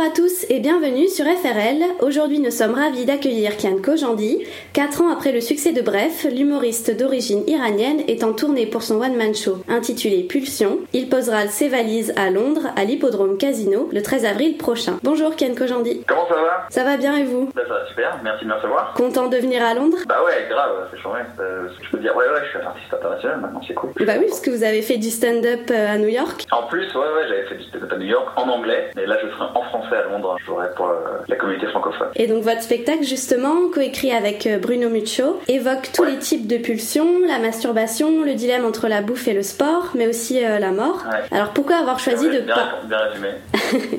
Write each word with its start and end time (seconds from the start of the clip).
À 0.00 0.10
tous 0.10 0.37
et 0.50 0.60
bienvenue 0.60 1.08
sur 1.08 1.26
FRL. 1.26 1.82
Aujourd'hui, 2.00 2.38
nous 2.38 2.50
sommes 2.50 2.72
ravis 2.72 3.04
d'accueillir 3.04 3.56
Kian 3.58 3.76
Kojandi. 3.84 4.46
Quatre 4.72 5.02
ans 5.02 5.12
après 5.12 5.30
le 5.30 5.42
succès 5.42 5.72
de 5.72 5.82
Bref, 5.82 6.26
l'humoriste 6.32 6.96
d'origine 6.96 7.42
iranienne 7.46 8.00
est 8.08 8.24
en 8.24 8.32
tournée 8.32 8.64
pour 8.64 8.82
son 8.82 8.98
one-man 8.98 9.34
show 9.34 9.58
intitulé 9.68 10.22
Pulsion. 10.22 10.78
Il 10.94 11.10
posera 11.10 11.48
ses 11.48 11.68
valises 11.68 12.14
à 12.16 12.30
Londres, 12.30 12.68
à 12.76 12.84
l'hippodrome 12.84 13.36
Casino, 13.36 13.90
le 13.92 14.00
13 14.02 14.24
avril 14.24 14.56
prochain. 14.56 14.98
Bonjour 15.02 15.36
Kian 15.36 15.54
Kojandi. 15.54 16.02
Comment 16.08 16.26
ça 16.28 16.36
va? 16.36 16.66
Ça 16.70 16.84
va 16.84 16.96
bien 16.96 17.16
et 17.18 17.24
vous? 17.24 17.50
Bah, 17.54 17.62
Ça 17.68 17.74
va 17.74 17.86
super, 17.86 18.18
merci 18.24 18.44
de 18.44 18.48
me 18.48 18.54
recevoir. 18.54 18.94
Content 18.94 19.28
de 19.28 19.36
venir 19.36 19.62
à 19.62 19.74
Londres? 19.74 19.98
Bah 20.08 20.22
ouais, 20.24 20.46
grave, 20.48 20.88
c'est 20.90 20.98
chouette. 20.98 21.26
Euh, 21.40 21.68
je 21.82 21.90
peux 21.90 21.98
dire, 21.98 22.16
ouais, 22.16 22.24
ouais, 22.24 22.40
je 22.44 22.48
suis 22.48 22.58
un 22.58 22.68
artiste 22.68 22.94
international 22.94 23.40
maintenant, 23.40 23.60
c'est 23.68 23.74
cool. 23.74 23.90
Bah 24.06 24.14
oui, 24.18 24.24
parce 24.28 24.40
que 24.40 24.50
vous 24.50 24.64
avez 24.64 24.80
fait 24.80 24.96
du 24.96 25.10
stand-up 25.10 25.70
euh, 25.70 25.94
à 25.94 25.98
New 25.98 26.08
York. 26.08 26.46
En 26.52 26.62
plus, 26.68 26.86
ouais, 26.94 27.00
ouais, 27.00 27.28
j'avais 27.28 27.44
fait 27.48 27.56
du 27.56 27.64
stand-up 27.64 27.92
à 27.92 27.96
New 27.98 28.06
York 28.06 28.28
en 28.36 28.48
anglais, 28.48 28.90
et 28.98 29.04
là 29.04 29.18
je 29.22 29.28
serai 29.28 29.44
en 29.54 29.62
français 29.62 29.96
à 29.96 30.04
Londres. 30.04 30.37
Je 30.40 30.44
jouerai 30.46 30.68
pour 30.76 30.86
euh, 30.88 31.18
la 31.28 31.36
communauté 31.36 31.66
francophone. 31.66 32.08
Et 32.16 32.26
donc 32.26 32.42
votre 32.42 32.62
spectacle, 32.62 33.02
justement, 33.02 33.68
coécrit 33.72 34.12
avec 34.12 34.46
euh, 34.46 34.58
Bruno 34.58 34.88
Muccio, 34.88 35.40
évoque 35.48 35.90
tous 35.94 36.04
les 36.04 36.18
types 36.18 36.46
de 36.46 36.56
pulsions, 36.58 37.08
la 37.26 37.38
masturbation, 37.38 38.24
le 38.24 38.34
dilemme 38.34 38.64
entre 38.64 38.88
la 38.88 39.00
bouffe 39.02 39.28
et 39.28 39.34
le 39.34 39.42
sport, 39.42 39.90
mais 39.94 40.06
aussi 40.06 40.44
euh, 40.44 40.58
la 40.58 40.70
mort. 40.70 41.04
Ouais. 41.10 41.36
Alors 41.36 41.50
pourquoi 41.50 41.76
avoir 41.76 41.98
choisi 41.98 42.26
Ouais, 42.28 42.36
de 42.36 42.40
bien, 42.40 42.54
par- 42.54 42.78
bien 42.86 42.98
résumé. 42.98 43.28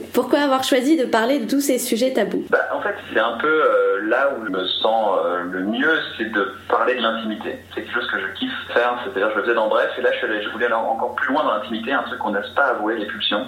pourquoi 0.14 0.40
avoir 0.40 0.64
choisi 0.64 0.98
de 0.98 1.06
parler 1.06 1.40
de 1.40 1.50
tous 1.50 1.62
ces 1.62 1.78
sujets 1.78 2.14
tabous? 2.14 2.46
Bah, 2.50 2.60
en 2.74 2.82
fait, 2.82 2.96
c'est 3.14 3.20
un 3.20 3.38
peu 3.40 3.48
euh, 3.48 4.02
là 4.08 4.32
où 4.38 4.46
je 4.46 4.52
me 4.52 4.66
sens 4.82 5.18
euh, 5.26 5.44
le 5.52 5.64
mieux, 5.64 5.94
c'est 6.18 6.32
de 6.32 6.52
parler 6.68 6.96
de 6.96 7.02
l'intimité. 7.02 7.58
C'est 7.74 7.82
quelque 7.84 7.94
chose 7.94 8.10
que 8.12 8.20
je 8.20 8.40
kiffe 8.40 8.52
faire, 8.74 8.98
c'est-à-dire 9.04 9.30
je 9.32 9.36
le 9.38 9.44
faisais 9.44 9.56
dans 9.56 9.68
Bref, 9.68 9.90
et 9.98 10.02
là 10.02 10.10
je 10.22 10.50
voulais 10.50 10.66
aller 10.66 10.74
encore 10.76 11.16
plus 11.16 11.32
loin 11.34 11.44
dans 11.44 11.54
l'intimité, 11.54 11.92
un 11.92 12.04
truc 12.04 12.20
qu'on 12.20 12.32
n'ose 12.32 12.50
pas 12.56 12.66
avouer, 12.68 12.98
les 12.98 13.06
pulsions. 13.06 13.46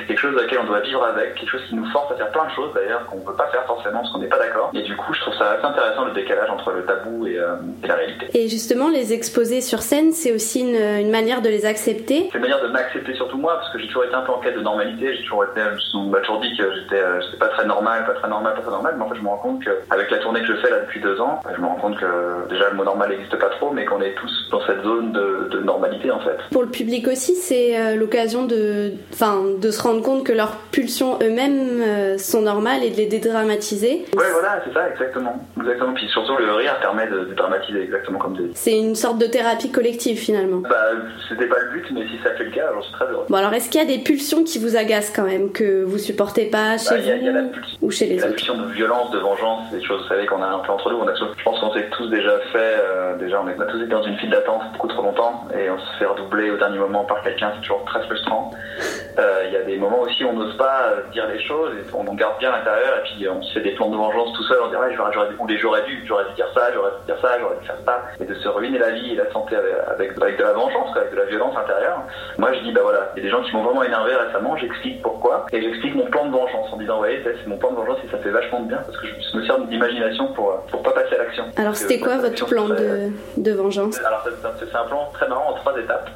C'est 0.00 0.06
quelque 0.06 0.20
chose 0.20 0.36
auquel 0.36 0.58
on 0.58 0.64
doit 0.64 0.80
vivre 0.80 1.04
avec, 1.04 1.34
quelque 1.34 1.50
chose 1.50 1.62
qui 1.68 1.74
nous 1.74 1.86
force 1.90 2.10
à 2.12 2.16
faire 2.16 2.30
plein 2.30 2.46
de 2.46 2.50
choses 2.52 2.72
d'ailleurs, 2.74 3.06
qu'on 3.06 3.18
ne 3.18 3.24
peut 3.24 3.36
pas 3.36 3.48
faire 3.48 3.64
forcément 3.66 4.00
parce 4.00 4.12
qu'on 4.12 4.18
n'est 4.18 4.28
pas 4.28 4.38
d'accord. 4.38 4.70
Et 4.74 4.82
du 4.82 4.96
coup, 4.96 5.12
je 5.12 5.20
trouve 5.20 5.34
ça 5.34 5.52
assez 5.52 5.64
intéressant 5.64 6.04
le 6.06 6.12
décalage 6.12 6.50
entre 6.50 6.72
le 6.72 6.84
tabou 6.84 7.26
et, 7.26 7.38
euh, 7.38 7.56
et 7.84 7.86
la 7.86 7.94
réalité. 7.94 8.26
Et 8.34 8.48
justement, 8.48 8.88
les 8.88 9.12
exposer 9.12 9.60
sur 9.60 9.82
scène, 9.82 10.12
c'est 10.12 10.32
aussi 10.32 10.60
une, 10.60 10.76
une 10.76 11.10
manière 11.10 11.42
de 11.42 11.48
les 11.48 11.66
accepter? 11.66 12.28
C'est 12.30 12.38
une 12.38 12.42
manière 12.42 12.62
de 12.62 12.68
m'accepter 12.68 13.14
surtout 13.14 13.38
moi, 13.38 13.56
parce 13.56 13.72
que 13.72 13.78
j'ai 13.78 13.86
toujours 13.86 14.04
été 14.04 14.14
un 14.14 14.22
peu 14.22 14.32
en 14.32 14.38
quête 14.38 14.56
de 14.56 14.62
normalité, 14.62 15.14
j'ai 15.14 15.22
toujours 15.22 15.44
été, 15.44 15.60
on 15.94 16.06
m'a 16.06 16.20
toujours 16.20 16.40
dit 16.40 16.56
que 16.56 16.64
j'étais, 16.74 17.02
euh, 17.02 17.20
pas 17.38 17.48
très 17.48 17.66
normal, 17.66 18.04
pas 18.06 18.14
très 18.14 18.28
normal, 18.28 18.54
pas 18.54 18.62
très 18.62 18.70
normal, 18.70 18.94
mais 18.96 19.04
en 19.04 19.08
fait 19.08 19.16
je 19.16 19.22
me 19.22 19.28
rends 19.28 19.38
compte 19.38 19.64
qu'avec 19.64 20.10
la 20.10 20.18
tournée 20.18 20.40
que 20.40 20.46
je 20.46 20.54
fais 20.54 20.70
là 20.70 20.80
depuis 20.80 21.00
deux 21.00 21.20
ans, 21.20 21.40
je 21.54 21.60
me 21.60 21.66
rends 21.66 21.76
compte 21.76 21.98
que 21.98 22.48
déjà 22.48 22.70
le 22.70 22.76
mot 22.76 22.84
normal 22.84 23.10
n'existe 23.10 23.36
pas 23.36 23.48
trop, 23.48 23.70
mais 23.72 23.84
qu'on 23.84 24.00
est 24.00 24.14
tous 24.14 24.48
dans 24.50 24.64
cette 24.66 24.82
zone 24.82 25.12
de, 25.12 25.48
de 25.50 25.60
normalité 25.60 26.10
en 26.10 26.20
fait. 26.20 26.36
Pour 26.52 26.62
le 26.62 26.68
public 26.68 27.08
aussi, 27.08 27.34
c'est 27.34 27.78
euh, 27.78 27.96
l'occasion 27.96 28.44
de, 28.46 28.92
enfin, 29.12 29.42
de 29.60 29.70
se 29.70 29.82
rendre 29.82 29.89
compte 29.98 30.24
que 30.24 30.32
leurs 30.32 30.56
pulsions 30.70 31.18
eux-mêmes 31.22 31.80
euh, 31.82 32.18
sont 32.18 32.42
normales 32.42 32.84
et 32.84 32.90
de 32.90 32.96
les 32.96 33.06
dédramatiser. 33.06 34.04
Ouais 34.16 34.24
voilà, 34.32 34.62
c'est 34.64 34.72
ça 34.72 34.88
exactement. 34.88 35.44
Exactement, 35.58 35.92
puis 35.94 36.06
surtout 36.08 36.36
le 36.38 36.52
rire 36.54 36.78
permet 36.80 37.06
de, 37.08 37.24
de 37.24 37.34
dramatiser 37.34 37.82
exactement 37.82 38.18
comme 38.18 38.34
dit. 38.36 38.50
C'est 38.54 38.76
une 38.78 38.94
sorte 38.94 39.18
de 39.18 39.26
thérapie 39.26 39.70
collective 39.70 40.18
finalement. 40.18 40.58
Bah 40.58 40.76
c'était 41.28 41.46
pas 41.46 41.58
le 41.58 41.70
but, 41.80 41.86
mais 41.92 42.02
si 42.06 42.22
ça 42.22 42.30
fait 42.36 42.44
le 42.44 42.50
cas, 42.50 42.66
j'en 42.74 42.82
suis 42.82 42.92
très 42.92 43.06
heureux. 43.06 43.24
Bon 43.28 43.36
alors, 43.36 43.52
est-ce 43.52 43.68
qu'il 43.70 43.80
y 43.80 43.84
a 43.84 43.86
des 43.86 43.98
pulsions 44.02 44.44
qui 44.44 44.58
vous 44.58 44.76
agacent 44.76 45.12
quand 45.14 45.24
même, 45.24 45.50
que 45.52 45.82
vous 45.82 45.98
supportez 45.98 46.46
pas 46.46 46.78
chez 46.78 46.90
Bah, 46.90 46.96
Il 47.00 47.06
y, 47.08 47.10
a- 47.12 47.16
il 47.16 47.24
y 47.24 47.28
a 47.28 47.32
la 47.32 47.42
vous 47.42 47.50
pulsion. 47.50 47.78
ou 47.82 47.90
chez 47.90 48.06
les 48.06 48.16
la 48.18 48.26
autres 48.26 48.36
pulsion 48.36 48.56
de 48.56 48.66
violence, 48.72 49.10
de 49.10 49.18
vengeance, 49.18 49.60
c'est 49.70 49.78
des 49.78 49.84
choses, 49.84 50.02
vous 50.02 50.08
savez, 50.08 50.26
qu'on 50.26 50.42
a 50.42 50.46
un 50.46 50.58
peu 50.60 50.72
entre 50.72 50.90
nous. 50.90 50.98
On 50.98 51.08
a, 51.08 51.14
je 51.14 51.42
pense 51.44 51.58
qu'on 51.60 51.72
s'est 51.72 51.86
tous 51.96 52.08
déjà 52.10 52.38
fait, 52.52 52.58
euh, 52.58 53.16
déjà, 53.18 53.42
on 53.42 53.48
a 53.60 53.64
tous 53.66 53.78
été 53.78 53.86
dans 53.90 54.02
une 54.02 54.16
file 54.18 54.30
d'attente 54.30 54.62
beaucoup 54.72 54.88
trop 54.88 55.02
longtemps 55.02 55.44
et 55.58 55.70
on 55.70 55.78
se 55.78 55.98
fait 55.98 56.04
redoubler 56.06 56.50
au 56.50 56.56
dernier 56.56 56.78
moment 56.78 57.04
par 57.04 57.22
quelqu'un, 57.22 57.52
c'est 57.54 57.62
toujours 57.62 57.84
très 57.84 58.02
frustrant. 58.02 58.50
Euh, 59.18 59.44
Il 59.48 59.52
y 59.52 59.56
a 59.56 59.62
des 59.62 59.76
moments 59.80 60.00
aussi 60.00 60.24
où 60.24 60.28
on 60.28 60.34
n'ose 60.34 60.56
pas 60.56 60.82
euh, 60.92 61.00
dire 61.12 61.26
les 61.28 61.40
choses 61.44 61.72
et 61.74 61.84
on 61.94 62.06
en 62.06 62.14
garde 62.14 62.38
bien 62.38 62.52
à 62.52 62.58
l'intérieur 62.58 62.98
et 62.98 63.02
puis 63.02 63.26
euh, 63.26 63.32
on 63.32 63.42
se 63.42 63.52
fait 63.54 63.60
des 63.62 63.72
plans 63.72 63.90
de 63.90 63.96
vengeance 63.96 64.32
tout 64.36 64.44
seul. 64.44 64.58
On 64.64 64.68
dit, 64.68 64.76
ouais, 64.76 64.94
j'aurais, 64.96 65.12
j'aurais, 65.12 65.28
dû- 65.28 65.58
j'aurais 65.58 65.82
dû, 65.84 66.04
j'aurais 66.06 66.24
dû 66.28 66.34
dire 66.34 66.48
ça, 66.54 66.72
j'aurais 66.72 66.90
dû 67.00 67.06
dire 67.06 67.16
ça, 67.20 67.38
j'aurais 67.40 67.56
dû 67.60 67.66
faire 67.66 67.76
ça. 67.84 68.02
Et 68.20 68.24
de 68.24 68.34
se 68.34 68.48
ruiner 68.48 68.78
la 68.78 68.90
vie 68.90 69.12
et 69.12 69.16
la 69.16 69.30
santé 69.32 69.56
avec, 69.56 69.72
avec, 69.88 70.22
avec 70.22 70.38
de 70.38 70.42
la 70.44 70.52
vengeance, 70.52 70.96
avec 70.96 71.10
de 71.10 71.16
la 71.16 71.24
violence 71.24 71.56
intérieure. 71.56 72.02
Moi, 72.38 72.52
je 72.52 72.60
dis, 72.60 72.72
bah 72.72 72.80
voilà, 72.82 73.10
il 73.16 73.18
y 73.18 73.20
a 73.20 73.24
des 73.24 73.30
gens 73.30 73.42
qui 73.42 73.54
m'ont 73.56 73.62
vraiment 73.62 73.82
énervé 73.82 74.14
récemment, 74.14 74.56
j'explique 74.56 75.02
pourquoi 75.02 75.46
et 75.52 75.60
j'explique 75.62 75.94
mon 75.94 76.06
plan 76.06 76.26
de 76.26 76.32
vengeance 76.32 76.72
en 76.72 76.76
disant, 76.76 77.00
ouais, 77.00 77.20
ça, 77.24 77.30
c'est 77.40 77.48
mon 77.48 77.56
plan 77.58 77.70
de 77.70 77.76
vengeance 77.76 77.98
et 78.06 78.10
ça 78.10 78.18
fait 78.18 78.30
vachement 78.30 78.60
de 78.60 78.68
bien 78.68 78.78
parce 78.84 78.96
que 78.98 79.06
je 79.06 79.36
me 79.36 79.44
sers 79.44 79.58
d'imagination 79.60 80.28
pour, 80.34 80.50
euh, 80.50 80.56
pour 80.70 80.82
pas 80.82 80.92
passer 80.92 81.14
à 81.14 81.18
l'action. 81.24 81.44
Alors, 81.56 81.74
c'était 81.74 81.98
quoi 82.00 82.18
votre 82.18 82.46
plan 82.46 82.68
de, 82.68 83.10
de 83.36 83.52
vengeance? 83.52 83.98
Alors 84.04 84.24
c'est- 84.24 84.76
un 84.76 84.84
plan 84.84 85.08
très 85.12 85.28
marrant 85.28 85.50
en 85.50 85.54
trois 85.54 85.76
étapes 85.78 86.08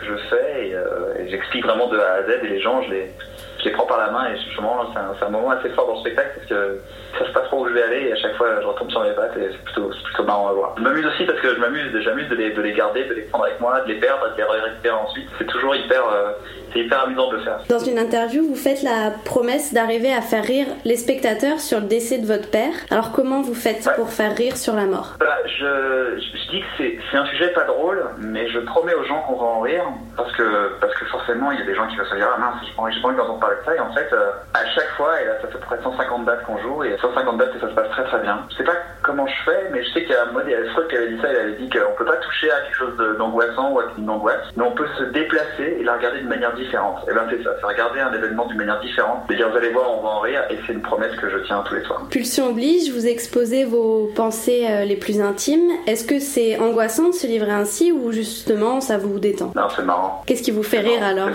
que 0.00 0.06
je 0.06 0.16
fais 0.28 0.68
et, 0.68 0.74
euh, 0.74 1.07
et 1.07 1.07
j'explique 1.28 1.64
vraiment 1.64 1.88
de 1.88 1.98
A 1.98 2.12
à 2.14 2.22
Z 2.22 2.44
et 2.44 2.48
les 2.48 2.60
gens 2.60 2.82
je 2.82 2.90
les, 2.90 3.12
je 3.58 3.64
les 3.64 3.70
prends 3.72 3.86
par 3.86 3.98
la 3.98 4.10
main 4.10 4.28
et 4.30 4.38
justement 4.38 4.86
c'est 4.92 5.24
un, 5.24 5.30
moment 5.30 5.50
assez 5.50 5.68
fort 5.70 5.86
dans 5.86 5.94
le 5.94 6.00
spectacle 6.00 6.30
parce 6.36 6.46
que 6.48 6.80
je 7.18 7.24
sais 7.24 7.32
pas 7.32 7.40
trop 7.40 7.64
où 7.64 7.68
je 7.68 7.74
vais 7.74 7.82
aller 7.82 8.08
et 8.08 8.12
à 8.12 8.16
chaque 8.16 8.36
fois 8.36 8.60
je 8.60 8.66
retombe 8.66 8.90
sur 8.90 9.02
mes 9.02 9.10
pattes 9.10 9.36
et 9.36 9.48
c'est 9.50 9.64
plutôt, 9.64 9.90
plutôt 10.04 10.24
marrant 10.24 10.48
à 10.48 10.52
voir. 10.52 10.74
Je 10.76 10.82
m'amuse 10.82 11.06
aussi 11.06 11.24
parce 11.24 11.40
que 11.40 11.54
je 11.54 11.60
m'amuse, 11.60 11.90
j'amuse 12.00 12.28
de 12.28 12.36
les, 12.36 12.52
de 12.52 12.62
les 12.62 12.72
garder, 12.72 13.04
de 13.04 13.14
les 13.14 13.22
prendre 13.22 13.44
avec 13.46 13.60
moi, 13.60 13.80
de 13.80 13.88
les 13.88 13.98
perdre, 13.98 14.30
de 14.32 14.36
les 14.36 14.44
récupérer 14.44 14.94
ensuite. 14.94 15.28
C'est 15.38 15.46
toujours 15.46 15.74
hyper, 15.74 16.02
euh, 16.08 16.32
c'est 16.72 16.80
hyper 16.80 17.02
amusant 17.02 17.30
de 17.30 17.36
le 17.36 17.42
faire. 17.42 17.58
Dans 17.68 17.78
une 17.78 17.98
interview, 17.98 18.44
vous 18.44 18.54
faites 18.54 18.82
la 18.82 19.12
promesse 19.24 19.72
d'arriver 19.74 20.12
à 20.12 20.20
faire 20.20 20.44
rire 20.44 20.66
les 20.84 20.96
spectateurs 20.96 21.60
sur 21.60 21.80
le 21.80 21.86
décès 21.86 22.18
de 22.18 22.26
votre 22.26 22.50
père. 22.50 22.72
Alors, 22.90 23.12
comment 23.12 23.42
vous 23.42 23.54
faites 23.54 23.86
Ouais. 23.86 23.94
pour 23.94 24.10
faire 24.10 24.36
rire 24.36 24.56
sur 24.56 24.74
la 24.74 24.84
mort? 24.86 25.14
Bah, 25.20 25.38
je, 25.46 26.18
dis 26.50 26.60
que 26.60 26.66
c'est, 26.76 27.16
un 27.16 27.26
sujet 27.26 27.48
pas 27.48 27.64
drôle, 27.64 28.02
mais 28.18 28.48
je 28.48 28.58
promets 28.60 28.94
aux 28.94 29.04
gens 29.04 29.20
qu'on 29.22 29.36
va 29.36 29.46
en 29.46 29.60
rire, 29.60 29.84
parce 30.16 30.32
que, 30.32 30.72
parce 30.80 30.94
que 30.94 31.04
forcément, 31.06 31.52
il 31.52 31.60
y 31.60 31.62
a 31.62 31.66
des 31.66 31.74
gens 31.74 31.86
qui 31.86 31.96
vont 31.96 32.04
se 32.04 32.14
dire, 32.14 32.28
ah 32.34 32.38
mince, 32.38 32.54
j'ai 32.64 32.74
pas 32.74 33.08
envie 33.08 33.16
d'entendre 33.16 33.40
parler 33.40 33.47
ça, 33.64 33.74
et 33.74 33.80
en 33.80 33.92
fait, 33.92 34.08
euh, 34.12 34.30
à 34.54 34.64
chaque 34.74 34.90
fois, 34.96 35.20
et 35.20 35.26
là, 35.26 35.32
ça 35.40 35.48
fait 35.48 35.58
près 35.58 35.78
de 35.78 35.82
150 35.82 36.24
dates 36.24 36.44
qu'on 36.44 36.58
joue, 36.58 36.84
et 36.84 36.96
150 37.00 37.38
dates, 37.38 37.54
et 37.56 37.60
ça 37.60 37.68
se 37.68 37.74
passe 37.74 37.90
très 37.90 38.04
très 38.04 38.20
bien. 38.20 38.38
Je 38.50 38.56
sais 38.56 38.64
pas 38.64 38.76
comment 39.02 39.26
je 39.26 39.44
fais, 39.44 39.68
mais 39.72 39.82
je 39.84 39.90
sais 39.92 40.02
qu'il 40.02 40.12
y 40.12 40.14
a, 40.14 40.26
moi, 40.26 40.42
il 40.44 40.50
y 40.50 40.54
a 40.54 40.64
Freud 40.72 40.88
qui 40.88 40.96
avait 40.96 41.08
dit 41.08 41.20
ça, 41.20 41.30
il 41.30 41.36
avait 41.36 41.52
dit 41.52 41.70
qu'on 41.70 41.96
peut 41.96 42.04
pas 42.04 42.16
toucher 42.16 42.50
à 42.50 42.60
quelque 42.62 42.76
chose 42.76 43.16
d'angoissant 43.18 43.72
ou 43.72 43.80
à 43.80 43.84
une 43.96 44.10
angoisse, 44.10 44.44
mais 44.56 44.64
on 44.64 44.72
peut 44.72 44.88
se 44.98 45.04
déplacer 45.04 45.76
et 45.80 45.84
la 45.84 45.96
regarder 45.96 46.20
de 46.20 46.28
manière 46.28 46.54
différente. 46.54 47.04
Et 47.08 47.14
ben, 47.14 47.26
c'est 47.30 47.42
ça, 47.42 47.50
c'est 47.60 47.66
regarder 47.66 48.00
un 48.00 48.12
événement 48.12 48.46
d'une 48.46 48.58
manière 48.58 48.80
différente, 48.80 49.30
et 49.30 49.36
dire, 49.36 49.48
vous 49.50 49.56
allez 49.56 49.70
voir, 49.70 49.90
on 49.90 50.02
va 50.02 50.08
en 50.08 50.20
rire, 50.20 50.42
et 50.50 50.58
c'est 50.66 50.72
une 50.72 50.82
promesse 50.82 51.14
que 51.16 51.28
je 51.28 51.38
tiens 51.38 51.62
tous 51.66 51.74
les 51.74 51.82
soirs. 51.84 52.02
Pulsion 52.10 52.50
oblige, 52.50 52.90
vous 52.92 53.06
exposez 53.06 53.64
vos 53.64 54.10
pensées 54.14 54.66
euh, 54.68 54.84
les 54.84 54.96
plus 54.96 55.20
intimes. 55.20 55.70
Est-ce 55.86 56.06
que 56.06 56.18
c'est 56.18 56.58
angoissant 56.58 57.08
de 57.08 57.14
se 57.14 57.26
livrer 57.26 57.52
ainsi 57.52 57.92
ou 57.92 58.12
justement 58.12 58.80
ça 58.80 58.98
vous 58.98 59.18
détend? 59.18 59.52
Non, 59.54 59.68
c'est 59.74 59.84
marrant. 59.84 60.22
Qu'est-ce 60.26 60.42
qui 60.42 60.50
vous 60.50 60.62
fait 60.62 60.80
rire 60.80 61.02
alors? 61.02 61.28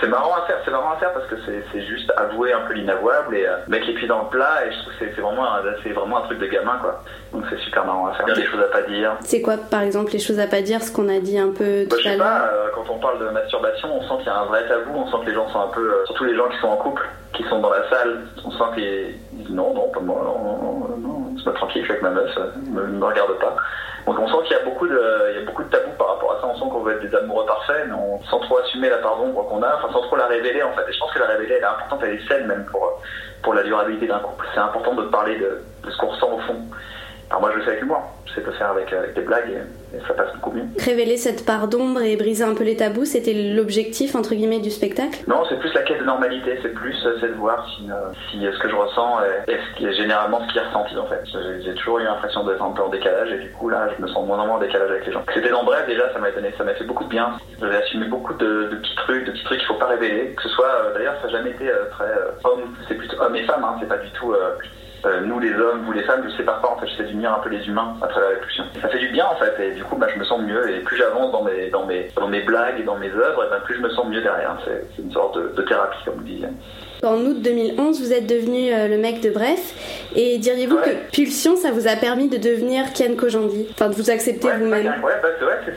C'est 0.00 0.08
marrant 0.08 0.34
à 0.34 0.46
faire, 0.46 0.56
c'est 0.64 0.70
marrant 0.70 0.92
à 0.92 0.96
faire 0.96 1.12
parce 1.12 1.26
que 1.26 1.35
c'est 1.44 1.62
c'est 1.72 1.82
juste 1.82 2.12
avouer 2.16 2.52
un 2.52 2.60
peu 2.60 2.72
l'inavouable 2.74 3.36
et 3.36 3.46
euh, 3.46 3.56
mettre 3.68 3.86
les 3.86 3.94
pieds 3.94 4.08
dans 4.08 4.22
le 4.22 4.28
plat 4.28 4.66
et 4.66 4.72
je 4.72 4.78
trouve 4.80 4.92
que 4.94 4.98
c'est- 5.14 5.20
vraiment, 5.20 5.44
c'est 5.82 5.90
vraiment 5.90 6.18
un 6.18 6.22
truc 6.22 6.38
de 6.38 6.46
gamin 6.46 6.78
quoi. 6.80 7.02
Donc 7.32 7.44
c'est 7.50 7.58
super 7.58 7.84
marrant 7.84 8.06
à 8.06 8.12
faire. 8.14 8.26
Il 8.28 8.30
y 8.30 8.32
a 8.32 8.36
des 8.36 8.46
choses 8.46 8.60
à 8.62 8.68
pas 8.72 8.82
dire. 8.82 9.16
C'est 9.20 9.42
quoi 9.42 9.56
par 9.56 9.80
exemple 9.82 10.12
les 10.12 10.18
choses 10.18 10.38
à 10.40 10.46
pas 10.46 10.62
dire, 10.62 10.82
ce 10.82 10.90
qu'on 10.92 11.08
a 11.08 11.18
dit 11.18 11.38
un 11.38 11.50
peu 11.50 11.84
Bah, 11.84 11.96
tout 11.96 11.98
je 11.98 12.08
sais 12.08 12.16
l'heure 12.16 12.26
pas, 12.26 12.50
euh, 12.52 12.68
quand 12.74 12.84
on 12.90 12.98
parle 12.98 13.18
de 13.20 13.28
masturbation, 13.30 13.88
on 13.94 14.00
sent 14.02 14.22
qu'il 14.22 14.26
y 14.26 14.30
a 14.30 14.38
un 14.40 14.46
vrai 14.46 14.66
tabou, 14.68 14.92
on 14.94 15.06
sent 15.10 15.16
que 15.24 15.30
les 15.30 15.34
gens 15.34 15.48
sont 15.48 15.60
un 15.60 15.68
peu, 15.68 15.80
euh, 15.80 16.04
surtout 16.06 16.24
les 16.24 16.36
gens 16.36 16.48
qui 16.48 16.58
sont 16.58 16.68
en 16.68 16.76
couple, 16.76 17.02
qui 17.32 17.42
sont 17.44 17.60
dans 17.60 17.70
la 17.70 17.88
salle, 17.90 18.20
on 18.44 18.50
sent 18.50 18.64
qu'ils 18.74 19.14
disent 19.32 19.50
non, 19.54 19.74
non, 19.74 19.88
pas 19.92 20.00
moi, 20.00 20.22
non, 20.24 20.38
non, 20.42 20.58
non, 20.88 20.96
non, 20.98 21.15
tranquille, 21.52 21.82
je 21.82 21.86
suis 21.86 21.92
avec 21.92 22.02
ma 22.02 22.10
meuf, 22.10 22.30
ne 22.66 22.82
me 22.82 23.04
regarde 23.04 23.38
pas. 23.38 23.56
Donc 24.06 24.18
on 24.20 24.28
sent 24.28 24.46
qu'il 24.46 24.56
y 24.56 24.60
a 24.60 24.64
beaucoup 24.64 24.86
de, 24.86 25.64
tabous 25.70 25.92
par 25.98 26.08
rapport 26.08 26.32
à 26.32 26.40
ça. 26.40 26.46
On 26.46 26.54
sent 26.54 26.70
qu'on 26.70 26.80
veut 26.80 26.94
être 26.94 27.08
des 27.08 27.16
amoureux 27.16 27.44
parfaits, 27.46 27.86
mais 27.88 27.94
on, 27.94 28.22
sans 28.24 28.38
trop 28.40 28.58
assumer 28.58 28.88
la 28.88 28.98
part 28.98 29.16
d'ombre 29.16 29.46
qu'on 29.48 29.62
a, 29.62 29.74
enfin 29.76 29.92
sans 29.92 30.02
trop 30.02 30.16
la 30.16 30.26
révéler 30.26 30.62
en 30.62 30.72
fait. 30.72 30.88
Et 30.88 30.92
je 30.92 30.98
pense 30.98 31.12
que 31.12 31.18
la 31.18 31.26
révéler, 31.26 31.54
elle 31.54 31.62
est 31.62 31.66
importante, 31.66 32.00
elle 32.04 32.14
est 32.14 32.28
saine 32.28 32.46
même 32.46 32.64
pour 32.66 33.00
pour 33.42 33.54
la 33.54 33.62
durabilité 33.62 34.06
d'un 34.06 34.20
couple. 34.20 34.46
C'est 34.54 34.60
important 34.60 34.94
de 34.94 35.02
parler 35.02 35.38
de 35.38 35.90
ce 35.90 35.96
qu'on 35.98 36.08
ressent 36.08 36.32
au 36.32 36.38
fond. 36.38 36.60
Alors 37.28 37.40
moi 37.40 37.50
je 37.52 37.56
le 37.58 37.62
fais 37.62 37.70
avec 37.70 37.80
l'humour, 37.82 38.02
je 38.24 38.34
sais 38.34 38.40
le 38.40 38.52
faire 38.52 38.70
avec, 38.70 38.92
euh, 38.92 39.00
avec 39.00 39.14
des 39.14 39.22
blagues 39.22 39.50
et, 39.50 39.96
et 39.96 40.00
ça 40.06 40.14
passe 40.14 40.32
beaucoup 40.34 40.52
mieux. 40.52 40.62
Révéler 40.78 41.16
cette 41.16 41.44
part 41.44 41.66
d'ombre 41.66 42.02
et 42.02 42.14
briser 42.16 42.44
un 42.44 42.54
peu 42.54 42.62
les 42.62 42.76
tabous, 42.76 43.04
c'était 43.04 43.34
l'objectif 43.34 44.14
entre 44.14 44.36
guillemets 44.36 44.60
du 44.60 44.70
spectacle? 44.70 45.24
Non, 45.26 45.42
c'est 45.48 45.58
plus 45.58 45.74
la 45.74 45.82
quête 45.82 45.98
de 45.98 46.04
normalité, 46.04 46.56
c'est 46.62 46.72
plus 46.72 46.94
euh, 47.04 47.16
c'est 47.20 47.28
de 47.28 47.34
voir 47.34 47.66
si, 47.74 47.90
euh, 47.90 47.94
si 48.30 48.38
ce 48.40 48.58
que 48.60 48.68
je 48.68 48.76
ressens 48.76 49.18
est, 49.24 49.52
est 49.52 49.58
ce 49.58 49.76
qui 49.76 49.86
est 49.86 49.92
généralement 49.94 50.40
ce 50.46 50.52
qui 50.52 50.58
est 50.58 50.62
ressenti 50.68 50.96
en 50.96 51.06
fait. 51.06 51.24
J'ai 51.64 51.74
toujours 51.74 51.98
eu 51.98 52.04
l'impression 52.04 52.44
d'être 52.44 52.62
un 52.62 52.70
peu 52.70 52.82
en 52.82 52.90
décalage 52.90 53.32
et 53.32 53.38
du 53.38 53.50
coup 53.50 53.70
là 53.70 53.88
je 53.96 54.00
me 54.00 54.06
sens 54.06 54.24
moins 54.24 54.38
en 54.38 54.46
moins 54.46 54.56
en 54.56 54.60
décalage 54.60 54.90
avec 54.90 55.06
les 55.06 55.12
gens. 55.12 55.24
C'était 55.34 55.50
dans 55.50 55.64
bref 55.64 55.84
déjà, 55.88 56.12
ça 56.12 56.20
m'a 56.20 56.30
donné, 56.30 56.54
ça 56.56 56.62
m'a 56.62 56.74
fait 56.74 56.84
beaucoup 56.84 57.04
de 57.04 57.10
bien. 57.10 57.36
J'avais 57.60 57.78
assumé 57.78 58.06
beaucoup 58.06 58.34
de, 58.34 58.68
de 58.70 58.76
petits 58.76 58.94
trucs, 58.94 59.24
de 59.24 59.32
petits 59.32 59.44
trucs 59.44 59.58
qu'il 59.58 59.66
faut 59.66 59.74
pas 59.74 59.86
révéler. 59.86 60.32
Que 60.36 60.44
ce 60.44 60.48
soit 60.50 60.92
d'ailleurs 60.94 61.16
ça 61.20 61.26
n'a 61.26 61.32
jamais 61.32 61.50
été 61.50 61.68
très 61.90 62.12
homme, 62.44 62.76
c'est 62.86 62.94
plutôt 62.94 63.20
homme 63.20 63.34
et 63.34 63.42
femme, 63.42 63.64
hein, 63.64 63.76
c'est 63.80 63.88
pas 63.88 63.98
du 63.98 64.10
tout 64.12 64.32
euh, 64.32 64.54
euh, 65.06 65.20
nous 65.20 65.38
les 65.38 65.52
hommes, 65.52 65.84
vous 65.84 65.92
les 65.92 66.02
femmes, 66.02 66.22
je 66.24 66.36
sépare 66.36 66.60
pas 66.60 66.68
en 66.68 66.76
fait, 66.76 66.88
j'essaie 66.88 67.04
d'unir 67.04 67.32
un 67.32 67.38
peu 67.38 67.48
les 67.48 67.66
humains 67.66 67.96
à 68.02 68.08
travers 68.08 68.30
la 68.30 68.36
pulsion. 68.36 68.64
Ça 68.80 68.88
fait 68.88 68.98
du 68.98 69.08
bien 69.08 69.26
en 69.26 69.36
fait 69.36 69.54
et 69.60 69.70
du 69.72 69.84
coup 69.84 69.96
bah, 69.96 70.08
je 70.12 70.18
me 70.18 70.24
sens 70.24 70.40
mieux 70.42 70.68
et 70.70 70.80
plus 70.80 70.96
j'avance 70.96 71.30
dans 71.30 71.42
mes, 71.44 72.40
blagues 72.40 72.80
et 72.80 72.82
dans 72.82 72.96
mes 72.96 73.10
œuvres, 73.10 73.44
et 73.44 73.50
ben, 73.50 73.60
plus 73.60 73.76
je 73.76 73.82
me 73.82 73.90
sens 73.90 74.06
mieux 74.08 74.20
derrière. 74.20 74.56
C'est 74.64 75.02
une 75.02 75.12
sorte 75.12 75.38
de, 75.38 75.62
thérapie 75.62 75.98
comme 76.04 76.14
vous 76.14 76.24
disiez. 76.24 76.48
En 77.02 77.18
août 77.18 77.42
2011, 77.42 78.00
vous 78.00 78.12
êtes 78.12 78.26
devenu 78.26 78.72
euh, 78.72 78.88
le 78.88 78.96
mec 78.96 79.20
de 79.20 79.30
Bref. 79.30 79.74
Et 80.14 80.38
diriez-vous 80.38 80.78
que 80.78 81.12
Pulsion, 81.12 81.56
ça 81.56 81.70
vous 81.70 81.86
a 81.86 81.96
permis 81.96 82.28
de 82.28 82.38
devenir 82.38 82.92
Kian 82.94 83.14
Kojandi? 83.16 83.66
Enfin, 83.70 83.90
de 83.90 83.94
vous 83.94 84.10
accepter 84.10 84.48
vous-même 84.48 84.86
Ouais, 85.04 85.12
bah, 85.22 85.28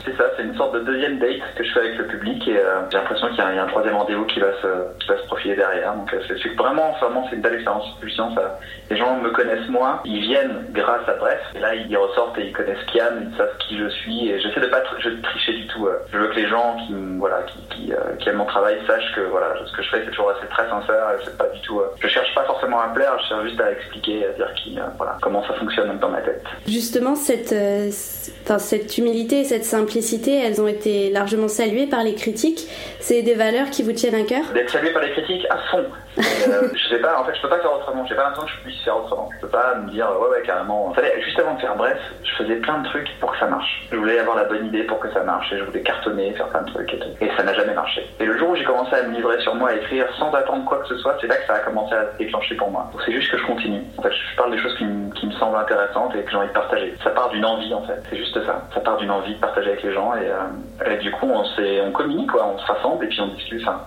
c'est 0.02 0.16
ça. 0.16 0.24
C'est 0.36 0.42
une 0.42 0.56
sorte 0.56 0.74
de 0.74 0.80
deuxième 0.80 1.18
date 1.18 1.42
que 1.56 1.62
je 1.64 1.72
fais 1.72 1.80
avec 1.80 1.98
le 1.98 2.06
public. 2.06 2.48
Et 2.48 2.56
euh, 2.56 2.80
j'ai 2.90 2.96
l'impression 2.96 3.28
qu'il 3.28 3.36
y, 3.36 3.40
a 3.42 3.62
un 3.62 3.66
troisième 3.66 3.96
rendez-vous 3.96 4.24
qui, 4.24 4.40
va 4.40 4.52
se, 4.62 4.98
qui 4.98 5.08
va 5.08 5.18
se 5.18 5.26
profiler 5.26 5.56
derrière. 5.56 5.94
Donc, 5.94 6.12
euh, 6.14 6.20
c'est 6.26 6.56
vraiment, 6.56 6.96
vraiment 7.00 7.26
c'est 7.28 7.36
une 7.36 7.42
belle 7.42 7.54
expérience. 7.54 7.84
Pulsion, 8.00 8.34
ça, 8.34 8.58
les 8.88 8.96
gens 8.96 9.16
me 9.16 9.30
connaissent 9.30 9.68
moins. 9.68 10.00
Ils 10.06 10.22
viennent 10.22 10.64
grâce 10.70 11.06
à 11.06 11.14
Bref. 11.14 11.40
Et 11.54 11.58
là, 11.58 11.74
ils 11.74 11.96
ressortent 11.96 12.38
et 12.38 12.46
ils 12.46 12.52
connaissent 12.52 12.84
Kian. 12.92 13.28
Ils 13.30 13.36
savent 13.36 13.56
qui 13.58 13.78
je 13.78 13.88
suis. 13.88 14.30
Et 14.30 14.40
j'essaie 14.40 14.60
de 14.60 14.66
pas 14.68 14.82
je 15.00 15.10
tricher 15.22 15.52
du 15.52 15.66
tout. 15.66 15.86
Je 16.12 16.18
veux 16.18 16.28
que 16.28 16.36
les 16.36 16.48
gens 16.48 16.76
qui, 16.86 16.94
voilà, 17.18 17.42
qui, 17.42 17.58
qui, 17.76 17.92
qui 18.18 18.28
aiment 18.28 18.36
mon 18.36 18.46
travail 18.46 18.78
sachent 18.86 19.14
que 19.14 19.20
voilà, 19.20 19.54
ce 19.66 19.76
que 19.76 19.82
je 19.82 19.90
fais, 19.90 20.02
c'est 20.04 20.10
toujours 20.10 20.30
assez 20.30 20.46
très 20.46 20.68
sincère. 20.68 21.09
C'est 21.24 21.36
pas 21.36 21.48
du 21.48 21.60
tout. 21.60 21.80
je 22.00 22.08
cherche 22.08 22.34
pas 22.34 22.44
forcément 22.44 22.80
à 22.80 22.88
plaire. 22.88 23.16
Je 23.22 23.28
cherche 23.28 23.48
juste 23.48 23.60
à 23.60 23.72
expliquer, 23.72 24.26
à 24.26 24.32
dire 24.32 24.52
qui, 24.54 24.78
voilà, 24.96 25.16
comment 25.20 25.46
ça 25.46 25.54
fonctionne 25.54 25.98
dans 25.98 26.08
ma 26.08 26.20
tête. 26.20 26.42
Justement, 26.66 27.14
cette, 27.14 27.52
euh, 27.52 27.90
cette 27.90 28.98
humilité 28.98 29.40
et 29.40 29.44
cette 29.44 29.64
simplicité, 29.64 30.40
elles 30.40 30.60
ont 30.60 30.68
été 30.68 31.10
largement 31.10 31.48
saluées 31.48 31.86
par 31.86 32.02
les 32.02 32.14
critiques. 32.14 32.68
C'est 33.00 33.22
des 33.22 33.34
valeurs 33.34 33.70
qui 33.70 33.82
vous 33.82 33.92
tiennent 33.92 34.14
à 34.14 34.22
cœur? 34.22 34.44
D'être 34.54 34.70
salué 34.70 34.92
par 34.92 35.02
les 35.02 35.10
critiques 35.12 35.46
à 35.50 35.58
fond. 35.70 35.84
Euh, 36.20 36.68
je 36.74 36.88
sais 36.88 37.00
pas, 37.00 37.20
en 37.20 37.24
fait, 37.24 37.34
je 37.34 37.42
peux 37.42 37.48
pas 37.48 37.60
faire 37.60 37.72
autrement. 37.72 38.04
J'ai 38.06 38.14
pas 38.14 38.24
l'impression 38.24 38.46
que 38.46 38.52
je 38.52 38.60
puisse 38.60 38.82
faire 38.84 38.96
autrement. 38.96 39.28
Je 39.36 39.40
peux 39.40 39.48
pas 39.48 39.74
me 39.76 39.90
dire, 39.90 40.08
ouais, 40.20 40.28
ouais, 40.28 40.42
carrément. 40.44 40.92
juste 41.24 41.38
avant 41.38 41.54
de 41.54 41.60
faire 41.60 41.76
bref, 41.76 41.98
je 42.24 42.34
faisais 42.42 42.56
plein 42.56 42.78
de 42.78 42.88
trucs 42.88 43.08
pour 43.20 43.32
que 43.32 43.38
ça 43.38 43.46
marche. 43.46 43.88
Je 43.90 43.96
voulais 43.96 44.18
avoir 44.18 44.36
la 44.36 44.44
bonne 44.44 44.66
idée 44.66 44.84
pour 44.84 44.98
que 44.98 45.10
ça 45.12 45.22
marche 45.22 45.52
et 45.52 45.58
je 45.58 45.64
voulais 45.64 45.82
cartonner, 45.82 46.32
faire 46.32 46.48
plein 46.48 46.62
de 46.62 46.70
trucs 46.70 46.94
et 46.94 46.98
tout. 46.98 47.08
Et 47.20 47.30
ça 47.36 47.42
n'a 47.42 47.54
jamais 47.54 47.74
marché. 47.74 48.06
Et 48.18 48.24
le 48.24 48.38
jour 48.38 48.50
où 48.50 48.56
j'ai 48.56 48.64
commencé 48.64 48.94
à 48.94 49.02
me 49.02 49.14
livrer 49.14 49.40
sur 49.40 49.54
moi, 49.54 49.70
à 49.70 49.74
écrire 49.74 50.06
sans 50.18 50.32
attendre 50.32 50.64
quoi 50.64 50.78
que 50.78 50.88
ce 50.88 50.96
soit, 50.98 51.16
c'est 51.20 51.26
là 51.26 51.36
que 51.36 51.46
ça 51.46 51.54
a 51.54 51.58
commencé 51.60 51.94
à 51.94 52.04
déclencher 52.18 52.54
pour 52.56 52.70
moi. 52.70 52.90
C'est 53.04 53.12
juste 53.12 53.30
que 53.30 53.38
je 53.38 53.46
continue. 53.46 53.82
En 53.98 54.02
fait, 54.02 54.12
je 54.12 54.36
parle 54.36 54.52
des 54.52 54.58
choses 54.58 54.76
qui, 54.76 54.84
me 54.84 55.32
semblent 55.32 55.56
intéressantes 55.56 56.14
et 56.16 56.22
que 56.22 56.30
j'ai 56.30 56.36
envie 56.36 56.48
de 56.48 56.52
partager. 56.52 56.94
Ça 57.04 57.10
part 57.10 57.30
d'une 57.30 57.44
envie, 57.44 57.72
en 57.72 57.82
fait. 57.82 58.02
C'est 58.10 58.16
juste 58.16 58.34
ça. 58.44 58.62
Ça 58.74 58.80
part 58.80 58.96
d'une 58.96 59.10
envie 59.10 59.34
de 59.34 59.40
partager 59.40 59.70
avec 59.70 59.82
les 59.82 59.92
gens 59.92 60.14
et, 60.14 60.28
euh, 60.28 60.96
du 60.96 61.10
coup, 61.12 61.26
on, 61.30 61.44
on 61.44 61.92
communique, 61.92 62.30
quoi. 62.30 62.46
On 62.46 62.58
se 62.58 62.66
rassemble 62.66 63.04
et 63.04 63.08
puis 63.08 63.20
on 63.20 63.28
discute. 63.28 63.62
Enfin, 63.62 63.80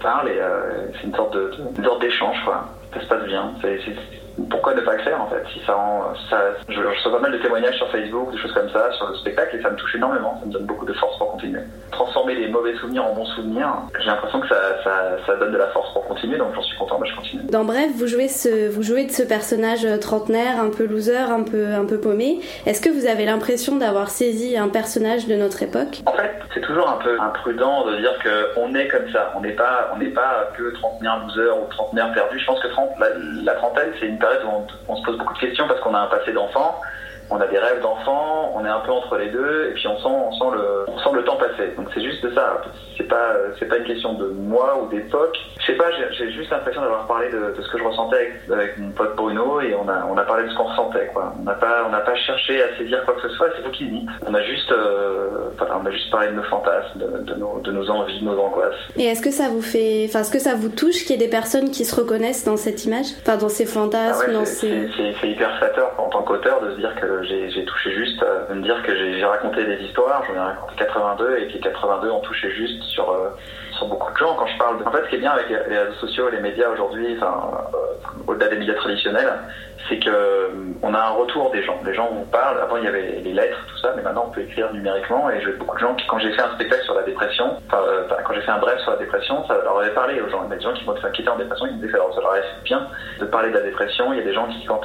parle 0.00 0.28
et 0.28 0.38
euh, 0.38 0.88
c'est 0.94 1.06
une 1.06 1.14
sorte 1.14 1.34
de, 1.34 1.50
d'échange 2.00 2.36
quoi. 2.44 2.64
Ça 2.92 3.00
se 3.00 3.06
passe 3.06 3.24
bien. 3.24 3.54
Pourquoi 4.48 4.74
ne 4.74 4.80
pas 4.80 4.94
le 4.94 5.02
faire 5.02 5.20
en 5.20 5.28
fait 5.28 5.42
si 5.52 5.60
ça, 5.66 5.76
ça 6.28 6.38
je, 6.68 6.74
je 6.74 6.86
reçois 6.86 7.12
pas 7.12 7.20
mal 7.20 7.32
de 7.32 7.38
témoignages 7.38 7.76
sur 7.76 7.90
Facebook, 7.90 8.30
des 8.32 8.38
choses 8.38 8.52
comme 8.52 8.70
ça, 8.70 8.90
sur 8.92 9.08
le 9.08 9.14
spectacle 9.16 9.56
et 9.56 9.62
ça 9.62 9.70
me 9.70 9.76
touche 9.76 9.94
énormément, 9.94 10.36
ça 10.40 10.46
me 10.46 10.52
donne 10.52 10.66
beaucoup 10.66 10.86
de 10.86 10.92
force 10.94 11.16
pour 11.18 11.32
continuer. 11.32 11.60
Transformer 11.90 12.34
les 12.34 12.48
mauvais 12.48 12.74
souvenirs 12.76 13.04
en 13.04 13.14
bons 13.14 13.26
souvenirs, 13.26 13.72
j'ai 13.98 14.06
l'impression 14.06 14.40
que 14.40 14.48
ça, 14.48 14.82
ça, 14.84 15.16
ça, 15.26 15.36
donne 15.36 15.52
de 15.52 15.58
la 15.58 15.68
force 15.68 15.92
pour 15.92 16.06
continuer, 16.06 16.38
donc 16.38 16.54
j'en 16.54 16.62
suis 16.62 16.76
content, 16.78 16.98
bah, 16.98 17.06
je 17.08 17.16
continue. 17.16 17.42
Dans 17.50 17.64
bref, 17.64 17.90
vous 17.94 18.06
jouez, 18.06 18.28
ce, 18.28 18.68
vous 18.68 18.82
jouez 18.82 19.04
de 19.04 19.10
ce 19.10 19.22
personnage 19.22 19.86
trentenaire, 20.00 20.60
un 20.60 20.70
peu 20.70 20.86
loser, 20.86 21.16
un 21.16 21.42
peu, 21.42 21.66
un 21.74 21.84
peu 21.84 21.98
paumé. 21.98 22.40
Est-ce 22.66 22.80
que 22.80 22.88
vous 22.88 23.06
avez 23.06 23.24
l'impression 23.24 23.76
d'avoir 23.76 24.10
saisi 24.10 24.56
un 24.56 24.68
personnage 24.68 25.26
de 25.26 25.34
notre 25.34 25.62
époque? 25.62 26.02
En 26.06 26.12
fait, 26.12 26.32
c'est 26.54 26.60
toujours 26.60 26.88
un 26.88 26.98
peu 27.02 27.18
imprudent 27.20 27.86
de 27.86 27.96
dire 27.96 28.12
qu'on 28.22 28.74
est 28.74 28.88
comme 28.88 29.10
ça, 29.12 29.32
on 29.36 29.40
n'est 29.40 29.52
pas, 29.52 29.90
on 29.94 29.98
n'est 29.98 30.10
pas 30.10 30.50
que 30.56 30.72
trentenaire 30.74 31.20
loser 31.26 31.50
ou 31.50 31.66
trentenaire 31.70 32.12
perdu. 32.12 32.38
Je 32.38 32.46
pense 32.46 32.60
que 32.60 32.68
30, 32.68 32.90
la, 32.98 33.08
la 33.44 33.54
trentaine, 33.54 33.90
c'est 33.98 34.06
une 34.06 34.18
période 34.18 34.29
on, 34.88 34.96
se 34.96 35.02
pose 35.02 35.16
beaucoup 35.16 35.34
de 35.34 35.38
questions 35.38 35.66
parce 35.66 35.80
qu'on 35.80 35.94
a 35.94 36.00
un 36.00 36.06
passé 36.06 36.32
d'enfant, 36.32 36.80
on 37.30 37.40
a 37.40 37.46
des 37.46 37.58
rêves 37.58 37.80
d'enfant, 37.80 38.52
on 38.54 38.64
est 38.64 38.68
un 38.68 38.80
peu 38.80 38.92
entre 38.92 39.16
les 39.16 39.28
deux, 39.28 39.68
et 39.70 39.74
puis 39.74 39.86
on 39.86 39.96
sent, 39.98 40.08
on 40.08 40.32
sent, 40.32 40.56
le, 40.56 40.84
on 40.88 40.98
sent 40.98 41.10
le 41.14 41.24
temps 41.24 41.36
passer. 41.36 41.72
Donc 41.76 41.88
c'est 41.94 42.02
juste 42.02 42.32
ça. 42.34 42.60
C'est 42.96 43.08
pas, 43.08 43.34
c'est 43.58 43.66
pas 43.66 43.78
une 43.78 43.84
question 43.84 44.14
de 44.14 44.26
moi 44.26 44.82
ou 44.82 44.88
d'époque. 44.88 45.38
Je 45.60 45.66
sais 45.66 45.74
pas, 45.74 45.86
j'ai 46.12 46.32
juste 46.32 46.50
l'impression 46.50 46.82
d'avoir 46.82 47.06
parlé 47.06 47.28
de, 47.30 47.54
ce 47.60 47.70
que 47.70 47.78
je 47.78 47.84
ressentais 47.84 48.32
avec, 48.52 48.78
mon 48.78 48.90
pote 48.90 49.14
Bruno, 49.16 49.60
et 49.60 49.74
on 49.74 49.88
a, 49.88 50.06
on 50.10 50.16
a 50.16 50.22
parlé 50.22 50.44
de 50.44 50.50
ce 50.50 50.56
qu'on 50.56 50.64
ressentait. 50.64 51.10
Quoi. 51.12 51.32
On 51.38 51.44
n'a 51.44 51.54
pas, 51.54 51.84
on 51.86 51.90
n'a 51.90 52.00
pas 52.00 52.16
cherché 52.16 52.62
à 52.62 52.76
saisir 52.76 53.04
quoi 53.04 53.14
que 53.14 53.22
ce 53.22 53.28
soit. 53.30 53.48
C'est 53.56 53.62
vous 53.62 53.70
qui 53.70 53.86
dites. 53.86 54.08
On 54.26 54.34
a 54.34 54.42
juste, 54.42 54.72
euh, 54.72 55.50
on 55.60 55.86
a 55.86 55.90
juste 55.90 56.10
parlé 56.10 56.28
de 56.28 56.34
nos 56.34 56.42
fantasmes, 56.42 56.98
de, 56.98 57.34
nos, 57.34 57.60
de 57.60 57.72
nos 57.72 57.90
envies, 57.90 58.20
de 58.20 58.24
nos 58.24 58.38
angoisses. 58.38 58.74
Et 58.96 59.04
est-ce 59.04 59.22
que 59.22 59.30
ça 59.30 59.48
vous 59.48 59.62
fait, 59.62 60.06
enfin, 60.08 60.20
est-ce 60.20 60.32
que 60.32 60.38
ça 60.38 60.54
vous 60.54 60.68
touche 60.68 61.04
qu'il 61.04 61.12
y 61.12 61.14
ait 61.14 61.24
des 61.24 61.30
personnes 61.30 61.70
qui 61.70 61.84
se 61.84 61.94
reconnaissent 61.94 62.44
dans 62.44 62.56
cette 62.56 62.84
image, 62.84 63.06
enfin, 63.22 63.36
dans 63.36 63.48
ces 63.48 63.66
fantasmes, 63.66 64.26
ah 64.28 64.32
dans 64.32 64.44
ces... 64.44 64.88
C'est 65.20 65.28
hyper 65.28 65.56
flatteur 65.58 65.92
en 65.98 66.08
tant 66.08 66.22
qu'auteur 66.22 66.60
de 66.62 66.72
se 66.72 66.76
dire 66.76 66.94
que 67.00 67.19
j'ai 67.24 67.64
touché 67.64 67.92
juste, 67.92 68.20
de 68.20 68.54
me 68.54 68.62
dire 68.62 68.82
que 68.82 68.94
j'ai 68.94 69.24
raconté 69.24 69.64
des 69.64 69.82
histoires, 69.84 70.22
j'en 70.26 70.34
ai 70.34 70.38
raconté 70.38 70.74
82 70.76 71.38
et 71.38 71.48
que 71.48 71.52
les 71.54 71.60
82 71.60 72.10
ont 72.10 72.20
touché 72.20 72.50
juste 72.52 72.82
sur, 72.84 73.10
euh, 73.10 73.30
sur 73.76 73.86
beaucoup 73.86 74.12
de 74.12 74.16
gens. 74.16 74.34
Quand 74.34 74.46
je 74.46 74.58
parle 74.58 74.78
de... 74.78 74.84
En 74.84 74.90
fait, 74.90 75.04
ce 75.04 75.08
qui 75.10 75.16
est 75.16 75.20
bien 75.20 75.32
avec 75.32 75.48
les 75.48 75.78
réseaux 75.78 75.94
sociaux 76.00 76.28
et 76.28 76.32
les 76.32 76.40
médias 76.40 76.68
aujourd'hui, 76.68 77.16
enfin, 77.16 77.50
euh, 77.74 78.22
au-delà 78.26 78.48
des 78.48 78.56
médias 78.56 78.74
traditionnels, 78.74 79.32
c'est 79.88 79.98
que 79.98 80.10
euh, 80.10 80.48
on 80.82 80.94
a 80.94 80.98
un 80.98 81.10
retour 81.10 81.50
des 81.50 81.62
gens. 81.62 81.78
Les 81.84 81.94
gens 81.94 82.08
vous 82.12 82.24
parlent. 82.26 82.60
Avant, 82.60 82.76
il 82.76 82.84
y 82.84 82.88
avait 82.88 83.20
les 83.22 83.32
lettres, 83.32 83.58
tout 83.68 83.78
ça, 83.78 83.92
mais 83.96 84.02
maintenant, 84.02 84.26
on 84.28 84.30
peut 84.30 84.42
écrire 84.42 84.72
numériquement. 84.72 85.30
Et 85.30 85.40
j'ai 85.40 85.52
beaucoup 85.52 85.76
de 85.76 85.80
gens 85.80 85.94
qui, 85.94 86.06
quand 86.06 86.18
j'ai 86.18 86.32
fait 86.32 86.42
un 86.42 86.54
spectacle 86.54 86.84
sur 86.84 86.94
la 86.94 87.02
dépression, 87.02 87.56
enfin, 87.66 87.82
quand 88.24 88.34
j'ai 88.34 88.42
fait 88.42 88.50
un 88.50 88.58
bref 88.58 88.78
sur 88.80 88.92
la 88.92 88.98
dépression, 88.98 89.46
ça 89.46 89.54
leur 89.54 89.78
avait 89.78 89.94
parlé 89.94 90.20
aux 90.20 90.28
gens. 90.28 90.44
Il 90.44 90.50
y 90.50 90.52
a 90.52 90.56
des 90.56 90.62
gens 90.62 90.74
qui 90.74 90.84
m'ont 90.84 90.94
fait 90.96 91.28
en 91.28 91.36
dépression, 91.36 91.66
ils 91.66 91.76
me 91.76 91.86
disaient 91.86 91.94
alors 91.94 92.14
ça 92.14 92.20
leur 92.20 92.34
bien 92.64 92.86
de 93.18 93.24
parler 93.26 93.50
de 93.50 93.54
la 93.54 93.62
dépression. 93.62 94.12
Il 94.12 94.18
y 94.18 94.22
a 94.22 94.24
des 94.24 94.34
gens 94.34 94.46
qui, 94.48 94.64
quand 94.66 94.82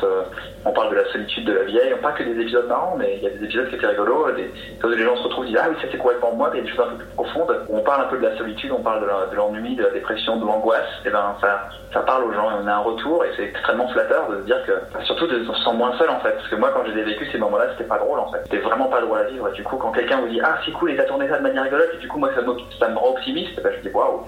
on 0.65 0.71
parle 0.71 0.89
de 0.91 0.95
la 0.95 1.05
solitude 1.11 1.45
de 1.45 1.53
la 1.53 1.63
vieille, 1.63 1.93
pas 2.01 2.11
que 2.11 2.23
des 2.25 2.41
épisodes 2.41 2.67
marrants, 2.67 2.95
mais 2.97 3.17
il 3.17 3.23
y 3.23 3.27
a 3.27 3.29
des 3.29 3.43
épisodes 3.43 3.69
qui 3.69 3.75
étaient 3.75 3.87
rigolos. 3.87 4.31
Des, 4.31 4.51
les 4.95 5.03
gens 5.03 5.15
se 5.17 5.23
retrouvent, 5.23 5.45
disent 5.45 5.57
ah 5.61 5.67
oui, 5.69 5.75
ça 5.81 5.87
c'est 5.91 5.97
complètement 5.97 6.33
moi. 6.33 6.49
Mais 6.51 6.59
il 6.59 6.65
y 6.65 6.67
a 6.67 6.71
des 6.71 6.75
choses 6.75 6.85
un 6.85 6.91
peu 6.91 7.03
plus 7.03 7.13
profondes. 7.13 7.65
Où 7.69 7.77
on 7.77 7.81
parle 7.81 8.01
un 8.01 8.07
peu 8.07 8.17
de 8.17 8.23
la 8.23 8.37
solitude, 8.37 8.71
on 8.71 8.81
parle 8.81 9.01
de 9.01 9.35
l'ennui, 9.35 9.75
de, 9.75 9.83
la 9.83 9.91
dépression, 9.91 10.37
de 10.37 10.45
l'angoisse. 10.45 10.87
Et 11.05 11.09
ben 11.09 11.35
ça, 11.41 11.69
ça 11.93 12.01
parle 12.01 12.25
aux 12.25 12.33
gens 12.33 12.51
et 12.51 12.53
on 12.63 12.67
a 12.67 12.73
un 12.73 12.79
retour. 12.79 13.23
Et 13.25 13.29
c'est 13.35 13.43
extrêmement 13.43 13.87
flatteur 13.89 14.29
de 14.29 14.37
se 14.37 14.45
dire 14.45 14.57
que, 14.65 15.03
surtout 15.03 15.27
de 15.27 15.39
se 15.39 15.45
sentir 15.45 15.73
moins 15.73 15.97
seul 15.97 16.09
en 16.09 16.19
fait. 16.19 16.31
Parce 16.31 16.47
que 16.47 16.55
moi, 16.55 16.71
quand 16.73 16.83
j'ai 16.85 17.03
vécu 17.03 17.27
ces 17.31 17.37
moments-là, 17.37 17.67
c'était 17.71 17.89
pas 17.89 17.99
drôle 17.99 18.19
en 18.19 18.31
fait. 18.31 18.39
C'était 18.43 18.59
vraiment 18.59 18.87
pas 18.87 19.01
drôle 19.01 19.19
à 19.19 19.23
vivre. 19.23 19.47
Et 19.49 19.53
du 19.53 19.63
coup, 19.63 19.77
quand 19.77 19.91
quelqu'un 19.91 20.21
vous 20.21 20.27
dit 20.27 20.41
Ah, 20.43 20.57
c'est 20.65 20.71
cool, 20.71 20.91
et 20.91 20.97
t'as 20.97 21.05
tourné 21.05 21.27
ça 21.27 21.37
de 21.37 21.43
manière 21.43 21.63
rigolote, 21.63 21.91
et 21.93 21.97
du 21.97 22.07
coup, 22.07 22.19
moi, 22.19 22.29
ça 22.35 22.41
me, 22.41 22.53
ça 22.79 22.89
me 22.89 22.97
rend 22.97 23.11
optimiste, 23.11 23.61
bah, 23.61 23.69
je 23.75 23.87
dis 23.87 23.93
Waouh, 23.93 24.23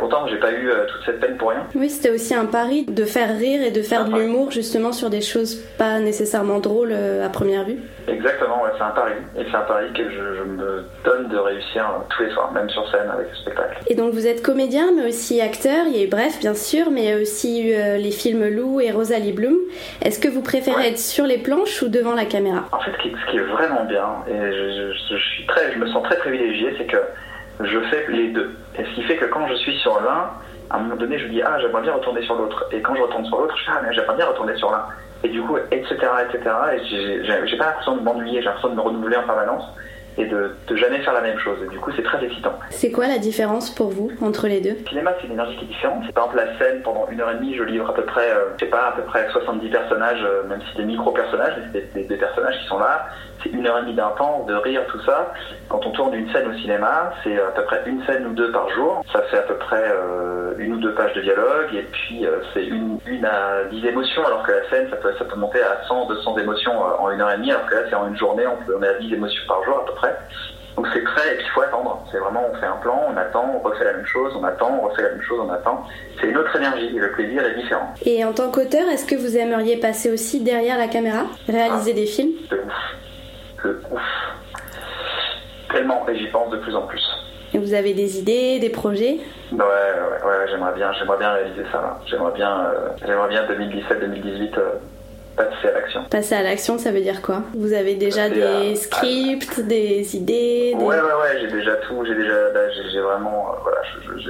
je 0.00 0.06
content, 0.06 0.26
j'ai 0.26 0.38
pas 0.38 0.52
eu 0.52 0.70
euh, 0.70 0.86
toute 0.86 1.04
cette 1.04 1.20
peine 1.20 1.36
pour 1.36 1.50
rien. 1.50 1.66
Oui, 1.74 1.90
c'était 1.90 2.10
aussi 2.10 2.34
un 2.34 2.46
pari 2.46 2.84
de 2.86 3.04
faire 3.04 3.36
rire 3.36 3.62
et 3.62 3.70
de 3.70 3.82
faire 3.82 4.06
de 4.06 4.18
l'humour 4.18 4.50
justement 4.50 4.92
sur 4.92 5.10
des 5.10 5.20
choses 5.20 5.56
pas 5.78 5.98
nécessairement 5.98 6.58
drôles 6.58 6.92
euh, 6.92 7.24
à 7.24 7.28
première 7.28 7.64
vue. 7.64 7.78
Exactement, 8.08 8.62
ouais, 8.62 8.70
c'est 8.76 8.84
un 8.84 8.90
pari. 8.90 9.12
Et 9.38 9.44
c'est 9.48 9.56
un 9.56 9.62
pari 9.62 9.92
que 9.92 10.10
je, 10.10 10.42
me 10.50 10.84
donne 11.04 11.28
de 11.28 11.36
réussir 11.36 11.84
euh, 11.84 12.02
tous 12.08 12.22
les 12.22 12.30
soirs, 12.30 12.50
même 12.52 12.68
sur 12.70 12.88
scène 12.90 13.08
avec 13.12 13.28
le 13.30 13.36
spectacle. 13.36 13.78
Et 13.88 13.94
donc 13.94 14.12
vous 14.12 14.26
êtes 14.26 14.42
comédien, 14.42 14.86
mais 14.96 15.08
aussi 15.08 15.40
acteur. 15.40 15.86
Il 15.86 15.96
y 15.96 16.00
a 16.00 16.04
eu 16.04 16.08
Bref, 16.08 16.40
bien 16.40 16.54
sûr, 16.54 16.90
mais 16.90 17.02
il 17.02 17.08
y 17.08 17.12
a 17.12 17.16
aussi 17.16 17.62
eu 17.62 17.72
les 17.98 18.10
films 18.10 18.48
Lou 18.48 18.80
et 18.80 18.90
Rosalie 18.90 19.32
Bloom. 19.32 19.56
Est-ce 20.02 20.18
que 20.18 20.28
vous 20.28 20.42
préférez 20.42 20.88
être 20.88 20.98
sur 20.98 21.24
les 21.24 21.38
planches 21.38 21.82
ou 21.82 21.88
devant 21.88 22.14
la 22.14 22.24
caméra? 22.24 22.64
En 22.72 22.80
fait, 22.80 22.90
ce 22.90 23.30
qui, 23.30 23.36
est 23.36 23.40
vraiment 23.40 23.84
bien, 23.84 24.06
et 24.28 24.32
je, 24.32 24.92
je, 25.10 25.16
suis 25.16 25.46
très, 25.46 25.72
je 25.72 25.78
me 25.78 25.86
sens 25.86 26.02
très 26.02 26.16
privilégié, 26.16 26.74
c'est 26.78 26.86
que 26.86 26.96
je 27.62 27.80
fais 27.90 28.06
les 28.08 28.28
deux. 28.28 28.56
Et 28.78 28.84
ce 28.84 28.94
qui 28.94 29.02
fait 29.02 29.16
que 29.16 29.26
quand 29.26 29.46
je 29.48 29.54
suis 29.54 29.76
sur 29.78 30.00
l'un, 30.00 30.30
à 30.70 30.76
un 30.76 30.78
moment 30.80 30.96
donné, 30.96 31.18
je 31.18 31.26
dis, 31.26 31.42
ah, 31.42 31.58
j'aimerais 31.60 31.82
bien 31.82 31.92
retourner 31.92 32.22
sur 32.22 32.34
l'autre. 32.36 32.66
Et 32.72 32.80
quand 32.80 32.94
je 32.94 33.02
retourne 33.02 33.24
sur 33.26 33.38
l'autre, 33.38 33.56
je 33.56 33.64
dis, 33.64 33.70
ah, 33.72 33.82
mais 33.86 33.94
j'aimerais 33.94 34.16
bien 34.16 34.26
retourner 34.26 34.56
sur 34.56 34.70
l'un. 34.70 34.84
Et 35.22 35.28
du 35.28 35.42
coup, 35.42 35.56
etc., 35.70 35.96
etc. 36.28 36.50
Et 36.74 37.46
j'ai 37.46 37.56
pas 37.56 37.66
l'impression 37.66 37.96
de 37.96 38.02
m'ennuyer, 38.02 38.40
j'ai 38.40 38.46
l'impression 38.46 38.70
de 38.70 38.76
me 38.76 38.80
renouveler 38.80 39.16
en 39.16 39.24
permanence 39.24 39.64
et 40.18 40.26
de, 40.26 40.54
de, 40.66 40.76
jamais 40.76 41.00
faire 41.00 41.12
la 41.12 41.20
même 41.20 41.38
chose. 41.38 41.58
Et 41.64 41.68
du 41.68 41.78
coup, 41.78 41.90
c'est 41.94 42.02
très 42.02 42.22
excitant. 42.24 42.58
C'est 42.70 42.90
quoi 42.90 43.06
la 43.06 43.18
différence 43.18 43.70
pour 43.70 43.90
vous 43.90 44.10
entre 44.20 44.48
les 44.48 44.60
deux? 44.60 44.76
Le 44.80 44.88
cinéma, 44.88 45.12
c'est 45.20 45.26
une 45.26 45.34
énergie 45.34 45.56
qui 45.56 45.64
est 45.64 45.68
différente. 45.68 46.10
Par 46.12 46.24
exemple, 46.24 46.44
la 46.44 46.58
scène, 46.58 46.82
pendant 46.82 47.06
une 47.10 47.20
heure 47.20 47.30
et 47.30 47.36
demie, 47.36 47.54
je 47.54 47.62
livre 47.62 47.88
à 47.88 47.94
peu 47.94 48.02
près, 48.02 48.30
euh, 48.30 48.50
je 48.58 48.64
sais 48.64 48.70
pas, 48.70 48.88
à 48.88 48.92
peu 48.92 49.02
près 49.02 49.28
70 49.30 49.68
personnages, 49.68 50.22
euh, 50.24 50.42
même 50.48 50.60
si 50.70 50.76
des 50.76 50.84
micro-personnages, 50.84 51.54
mais 51.58 51.64
c'est 51.72 51.94
des, 51.94 52.04
des, 52.04 52.16
personnages 52.16 52.58
qui 52.60 52.66
sont 52.66 52.78
là. 52.78 53.06
C'est 53.42 53.50
une 53.50 53.66
heure 53.66 53.78
et 53.78 53.82
demie 53.82 53.94
d'un 53.94 54.10
temps, 54.10 54.44
de 54.46 54.54
rire, 54.54 54.82
tout 54.90 55.00
ça. 55.04 55.32
Quand 55.68 55.84
on 55.86 55.90
tourne 55.92 56.14
une 56.14 56.30
scène 56.32 56.48
au 56.48 56.54
cinéma, 56.58 57.12
c'est 57.24 57.38
à 57.38 57.50
peu 57.50 57.62
près 57.62 57.82
une 57.86 58.04
scène 58.04 58.26
ou 58.26 58.34
deux 58.34 58.50
par 58.52 58.68
jour. 58.70 59.02
Ça 59.12 59.22
fait 59.22 59.38
à 59.38 59.42
peu 59.42 59.54
près 59.54 59.82
euh, 59.82 60.54
une 60.58 60.74
ou 60.74 60.78
deux 60.78 60.94
pages 60.94 61.14
de 61.14 61.22
dialogue, 61.22 61.74
et 61.74 61.86
puis 61.92 62.26
euh, 62.26 62.40
c'est 62.52 62.66
une, 62.66 62.98
une 63.06 63.24
à 63.24 63.64
10 63.70 63.86
émotions, 63.86 64.24
alors 64.26 64.42
que 64.42 64.52
la 64.52 64.68
scène, 64.68 64.88
ça 64.90 64.96
peut, 64.96 65.12
ça 65.18 65.24
peut 65.24 65.36
monter 65.36 65.62
à 65.62 65.86
100, 65.86 66.06
200 66.08 66.38
émotions 66.38 66.72
euh, 66.72 66.96
en 66.98 67.10
une 67.10 67.20
heure 67.20 67.32
et 67.32 67.36
demie, 67.36 67.50
alors 67.50 67.66
que 67.66 67.74
là, 67.74 67.80
c'est 67.88 67.94
en 67.94 68.08
une 68.08 68.16
journée, 68.16 68.44
on, 68.46 68.64
peut, 68.64 68.76
on 68.78 68.82
est 68.82 68.88
à 68.88 68.98
10 68.98 69.14
émotions 69.14 69.42
par 69.48 69.64
jour 69.64 69.78
à 69.78 69.86
peu 69.86 69.94
près. 69.94 70.16
Donc 70.76 70.86
c'est 70.94 71.04
très, 71.04 71.34
et 71.34 71.36
puis 71.36 71.44
il 71.46 71.50
faut 71.50 71.62
attendre. 71.62 72.02
C'est 72.10 72.18
vraiment, 72.18 72.42
on 72.50 72.54
fait 72.58 72.66
un 72.66 72.76
plan, 72.76 73.02
on 73.08 73.16
attend, 73.16 73.44
on 73.54 73.58
refait 73.68 73.84
la 73.84 73.94
même 73.94 74.06
chose, 74.06 74.32
on 74.34 74.44
attend, 74.44 74.78
on 74.82 74.88
refait 74.88 75.02
la 75.02 75.10
même 75.10 75.22
chose, 75.22 75.40
on 75.42 75.50
attend. 75.50 75.84
C'est 76.20 76.28
une 76.28 76.36
autre 76.36 76.54
énergie 76.56 76.96
et 76.96 76.98
le 76.98 77.10
plaisir 77.12 77.44
est 77.44 77.54
différent. 77.54 77.92
Et 78.04 78.24
en 78.24 78.32
tant 78.32 78.50
qu'auteur, 78.50 78.88
est-ce 78.88 79.04
que 79.04 79.16
vous 79.16 79.36
aimeriez 79.36 79.76
passer 79.76 80.10
aussi 80.10 80.40
derrière 80.40 80.78
la 80.78 80.88
caméra, 80.88 81.24
réaliser 81.48 81.90
ah, 81.92 82.00
des 82.00 82.06
films? 82.06 82.32
De 82.50 82.56
ouf. 82.56 82.99
De 83.64 83.80
ouf. 83.90 84.00
Tellement, 85.72 86.08
et 86.08 86.16
j'y 86.18 86.26
pense 86.28 86.50
de 86.50 86.56
plus 86.58 86.74
en 86.74 86.82
plus. 86.82 87.02
Et 87.52 87.58
vous 87.58 87.74
avez 87.74 87.94
des 87.94 88.18
idées, 88.18 88.58
des 88.60 88.70
projets? 88.70 89.18
Ouais, 89.52 89.58
ouais, 89.58 90.26
ouais 90.26 90.46
j'aimerais 90.48 90.72
bien, 90.74 90.92
j'aimerais 90.92 91.18
bien 91.18 91.32
réaliser 91.32 91.64
ça. 91.72 91.98
J'aimerais 92.06 92.32
bien, 92.32 92.64
euh, 92.66 92.88
j'aimerais 93.04 93.28
bien 93.28 93.44
2017-2018 93.46 94.58
passer 95.36 95.68
à 95.68 95.72
l'action. 95.72 96.04
Passer 96.10 96.34
à 96.34 96.42
l'action, 96.42 96.78
ça 96.78 96.90
veut 96.90 97.00
dire 97.00 97.22
quoi? 97.22 97.42
Vous 97.54 97.72
avez 97.72 97.94
déjà 97.94 98.28
des 98.28 98.74
scripts, 98.76 99.60
des 99.60 100.16
idées 100.16 100.74
Ouais, 100.76 100.96
ouais, 100.96 101.00
ouais, 101.00 101.40
j'ai 101.40 101.48
déjà 101.48 101.76
tout. 101.76 102.04
J'ai 102.04 102.14
déjà, 102.14 102.34
j'ai 102.92 103.00
vraiment, 103.00 103.54
voilà, 103.62 103.78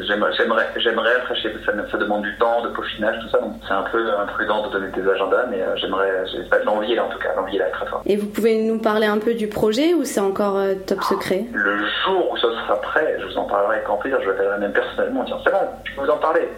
j'aimerais, 0.06 0.32
j'aimerais 0.76 1.16
rafraîchir. 1.16 1.50
Ça, 1.64 1.72
ça 1.90 1.98
demande 1.98 2.22
du 2.22 2.36
temps, 2.38 2.62
de 2.62 2.68
peaufinage, 2.68 3.16
tout 3.22 3.28
ça. 3.30 3.38
Donc 3.38 3.54
c'est 3.66 3.74
un 3.74 3.84
peu 3.90 4.04
imprudent 4.18 4.66
de 4.66 4.72
donner 4.72 4.88
des 4.90 5.08
agendas, 5.08 5.46
mais 5.50 5.58
j'aimerais, 5.76 6.24
j'ai 6.32 6.42
pas 6.44 6.58
l'envie 6.60 6.94
là 6.94 7.04
en 7.04 7.08
tout 7.08 7.18
cas. 7.18 7.34
L'envie 7.36 7.58
là 7.58 7.66
très 7.70 7.86
forte. 7.86 8.02
Et 8.06 8.16
vous 8.16 8.26
pouvez 8.26 8.62
nous 8.62 8.78
parler 8.78 9.06
un 9.06 9.18
peu 9.18 9.34
du 9.34 9.48
projet 9.48 9.94
ou 9.94 10.04
c'est 10.04 10.20
encore 10.20 10.58
top 10.86 11.02
secret? 11.02 11.44
Le 11.52 11.78
jour 12.04 12.30
où 12.32 12.36
ça 12.36 12.48
sera 12.48 12.80
prêt, 12.80 13.16
je 13.20 13.26
vous 13.26 13.36
en 13.36 13.44
parlerai 13.44 13.76
avec 13.76 13.86
grand 13.86 13.96
plaisir. 13.96 14.18
Je 14.22 14.28
l'appellerai 14.28 14.58
même 14.58 14.72
personnellement 14.72 15.20
en 15.20 15.24
disant 15.24 15.40
c'est 15.44 15.50
bon, 15.50 15.58
je 15.84 15.94
peux 15.94 16.02
vous 16.02 16.10
en 16.10 16.18
parler. 16.18 16.48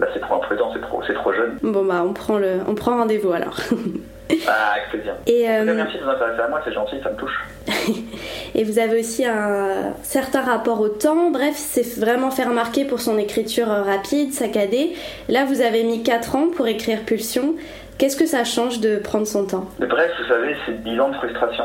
Là, 0.00 0.06
c'est 0.12 0.20
trop 0.20 0.36
imprudent, 0.36 0.70
c'est 0.72 0.80
trop, 0.80 1.02
c'est 1.06 1.14
trop 1.14 1.32
jeune. 1.32 1.58
Bon, 1.62 1.84
bah, 1.84 2.02
on 2.04 2.12
prend, 2.12 2.38
le, 2.38 2.60
on 2.66 2.74
prend 2.74 2.96
rendez-vous 2.96 3.32
alors. 3.32 3.56
ah, 4.48 4.72
avec 4.74 4.88
plaisir. 4.90 5.14
Et, 5.26 5.48
euh... 5.48 5.74
Merci 5.74 5.98
de 5.98 6.02
vous 6.02 6.10
intéresser 6.10 6.40
à 6.40 6.48
moi, 6.48 6.60
c'est 6.64 6.72
gentil, 6.72 6.96
ça 7.02 7.10
me 7.10 7.16
touche. 7.16 7.44
et 8.54 8.64
vous 8.64 8.78
avez 8.78 9.00
aussi 9.00 9.24
un 9.24 9.94
certain 10.02 10.40
rapport 10.42 10.80
au 10.80 10.88
temps. 10.88 11.30
Bref, 11.30 11.54
c'est 11.56 12.00
vraiment 12.00 12.30
fait 12.30 12.44
remarquer 12.44 12.84
pour 12.84 13.00
son 13.00 13.18
écriture 13.18 13.68
rapide, 13.68 14.32
saccadée. 14.32 14.94
Là, 15.28 15.44
vous 15.44 15.60
avez 15.60 15.84
mis 15.84 16.02
4 16.02 16.36
ans 16.36 16.48
pour 16.54 16.66
écrire 16.66 17.00
Pulsion. 17.04 17.54
Qu'est-ce 17.98 18.16
que 18.16 18.26
ça 18.26 18.44
change 18.44 18.80
de 18.80 18.96
prendre 18.96 19.26
son 19.26 19.46
temps? 19.46 19.68
Bref, 19.78 20.10
vous 20.20 20.28
savez, 20.28 20.56
c'est 20.66 20.82
10 20.82 21.00
ans 21.00 21.10
de 21.10 21.16
frustration. 21.16 21.64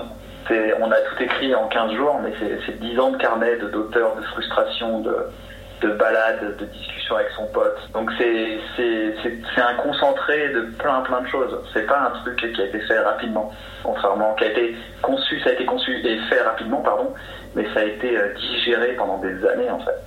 On 0.80 0.92
a 0.92 0.96
tout 0.96 1.24
écrit 1.24 1.54
en 1.56 1.68
15 1.68 1.92
jours, 1.94 2.20
mais 2.24 2.32
c'est 2.66 2.80
10 2.80 3.00
ans 3.00 3.12
de 3.12 3.18
carnet 3.18 3.58
d'auteur, 3.58 4.16
de, 4.16 4.22
de 4.22 4.26
frustration, 4.28 5.02
de, 5.02 5.14
de 5.82 5.90
balades, 5.90 6.58
de 6.58 6.66
discussions 6.66 7.16
avec 7.16 7.30
son 7.36 7.46
pote. 7.48 7.78
Donc 7.94 8.10
c'est 8.18 8.60
c'est 8.76 9.62
un 9.62 9.76
concentré 9.76 10.50
de 10.50 10.62
plein 10.78 11.02
plein 11.02 11.22
de 11.22 11.28
choses. 11.28 11.58
C'est 11.74 11.86
pas 11.86 12.00
un 12.00 12.20
truc 12.22 12.36
qui 12.54 12.62
a 12.62 12.66
été 12.66 12.80
fait 12.82 13.00
rapidement, 13.00 13.52
contrairement 13.84 14.34
qui 14.36 14.46
a 14.46 14.48
été 14.48 14.76
conçu, 15.02 15.40
ça 15.42 15.50
a 15.50 15.54
été 15.54 15.66
conçu 15.66 15.92
et 16.06 16.18
fait 16.30 16.42
rapidement, 16.42 16.82
pardon, 16.82 17.14
mais 17.56 17.66
ça 17.74 17.82
a 17.82 17.84
été 17.84 18.18
euh, 18.18 18.34
digéré 18.36 18.94
pendant 18.94 19.18
des 19.20 19.46
années 19.46 19.70
en 19.70 19.80
fait. 19.80 19.98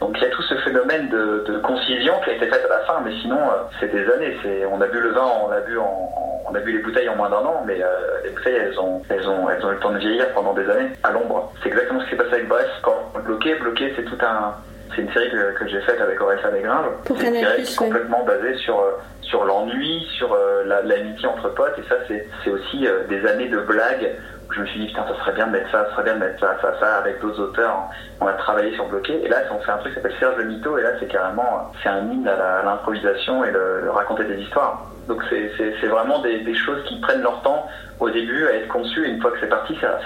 Donc 0.00 0.16
il 0.18 0.22
y 0.22 0.26
a 0.26 0.30
tout 0.30 0.42
ce 0.42 0.54
phénomène 0.56 1.08
de, 1.08 1.58
concision 1.62 2.14
qui 2.22 2.30
a 2.30 2.34
été 2.34 2.46
fait 2.46 2.64
à 2.64 2.68
la 2.68 2.80
fin, 2.80 3.00
mais 3.04 3.12
sinon 3.22 3.38
euh, 3.38 3.62
c'est 3.80 3.90
des 3.90 4.10
années. 4.12 4.36
C'est 4.42 4.66
on 4.66 4.80
a 4.80 4.86
bu 4.86 5.00
le 5.00 5.10
vin, 5.10 5.26
on 5.46 5.50
a 5.50 5.60
bu 5.60 5.78
en, 5.78 6.10
on 6.48 6.54
a 6.54 6.60
bu 6.60 6.72
les 6.72 6.82
bouteilles 6.82 7.08
en 7.08 7.16
moins 7.16 7.30
d'un 7.30 7.38
an, 7.38 7.64
mais 7.66 7.82
euh, 7.82 7.86
les 8.24 8.30
bouteilles 8.30 8.56
elles 8.56 8.78
ont 8.78 9.02
elles 9.08 9.26
ont 9.26 9.48
elles 9.48 9.64
ont 9.64 9.70
eu 9.70 9.74
le 9.74 9.80
temps 9.80 9.92
de 9.92 9.98
vieillir 9.98 10.32
pendant 10.34 10.52
des 10.52 10.68
années 10.68 10.90
à 11.02 11.10
l'ombre. 11.10 11.52
C'est 11.62 11.68
exactement 11.68 12.00
ce 12.00 12.04
qui 12.04 12.10
s'est 12.10 12.16
passé 12.16 12.34
avec 12.34 12.48
Bref. 12.48 12.68
Quand 12.82 13.20
bloqué, 13.24 13.54
bloqué, 13.54 13.92
c'est 13.96 14.04
tout 14.04 14.18
un 14.20 14.54
c'est 14.94 15.02
une 15.02 15.12
série 15.12 15.30
que, 15.30 15.58
que 15.58 15.68
j'ai 15.68 15.80
faite 15.80 16.00
avec 16.00 16.20
Orelsan 16.20 16.50
Gringe. 16.62 16.86
Pour 17.04 17.18
c'est 17.18 17.28
une 17.28 17.34
série 17.34 17.76
complètement 17.76 18.24
basée 18.24 18.56
sur, 18.58 18.78
euh, 18.78 18.92
sur 19.22 19.44
l'ennui, 19.44 20.06
sur 20.16 20.32
euh, 20.32 20.82
l'amitié 20.84 21.28
entre 21.28 21.48
potes. 21.50 21.78
Et 21.78 21.88
ça, 21.88 21.96
c'est 22.08 22.50
aussi 22.50 22.86
euh, 22.86 23.04
des 23.08 23.26
années 23.26 23.48
de 23.48 23.58
blagues 23.58 24.12
où 24.48 24.52
je 24.52 24.60
me 24.60 24.66
suis 24.66 24.80
dit, 24.80 24.86
putain, 24.86 25.04
ça 25.08 25.18
serait 25.20 25.32
bien 25.32 25.48
de 25.48 25.52
mettre 25.52 25.70
ça, 25.70 25.86
ça 25.86 25.90
serait 25.92 26.04
bien 26.04 26.14
de 26.14 26.20
mettre 26.20 26.40
ça, 26.40 26.56
ça, 26.62 26.78
ça, 26.78 26.96
avec 26.96 27.20
d'autres 27.20 27.40
auteurs. 27.40 27.88
On 28.20 28.26
a 28.26 28.32
travaillé 28.34 28.72
sur 28.74 28.86
Bloqué. 28.86 29.24
Et 29.24 29.28
là, 29.28 29.38
on 29.50 29.58
fait 29.58 29.72
un 29.72 29.78
truc 29.78 29.92
qui 29.92 30.00
s'appelle 30.00 30.16
Serge 30.18 30.36
le 30.36 30.44
Mytho. 30.44 30.78
Et 30.78 30.82
là, 30.82 30.90
c'est 31.00 31.08
carrément, 31.08 31.72
c'est 31.82 31.88
un 31.88 32.00
hymne 32.10 32.28
à 32.28 32.62
l'improvisation 32.62 33.44
et 33.44 33.50
de, 33.50 33.88
raconter 33.88 34.24
des 34.24 34.40
histoires. 34.40 34.86
Donc, 35.08 35.22
c'est 35.30 35.86
vraiment 35.86 36.20
des, 36.20 36.54
choses 36.54 36.82
qui 36.88 36.98
prennent 37.00 37.22
leur 37.22 37.40
temps 37.42 37.66
au 38.00 38.10
début 38.10 38.46
à 38.48 38.54
être 38.54 38.68
conçues. 38.68 39.06
Et 39.06 39.10
une 39.10 39.20
fois 39.20 39.30
que 39.30 39.38
c'est 39.40 39.48
parti, 39.48 39.76
ça, 39.80 40.00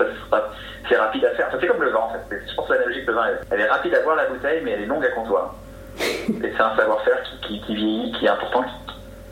c'est 0.88 0.96
rapide 0.96 1.24
à 1.24 1.30
faire. 1.30 1.48
c'est 1.58 1.66
comme 1.66 1.82
le 1.82 1.90
vin, 1.90 2.00
en 2.00 2.10
fait. 2.10 2.42
Je 2.48 2.54
pense 2.54 2.68
que 2.68 2.72
l'analogie 2.74 3.04
que 3.04 3.10
le 3.10 3.16
vin, 3.16 3.24
elle, 3.50 3.60
est 3.60 3.68
rapide 3.68 3.94
à 3.94 4.02
boire 4.02 4.16
la 4.16 4.26
bouteille, 4.26 4.60
mais 4.64 4.72
elle 4.72 4.82
est 4.82 4.86
longue 4.86 5.04
à 5.04 5.10
comptoir. 5.10 5.54
Et 5.98 6.52
c'est 6.56 6.62
un 6.62 6.76
savoir-faire 6.76 7.22
qui, 7.46 7.60
qui, 7.60 7.74
vieillit, 7.74 8.12
qui 8.12 8.26
est 8.26 8.30
important, 8.30 8.64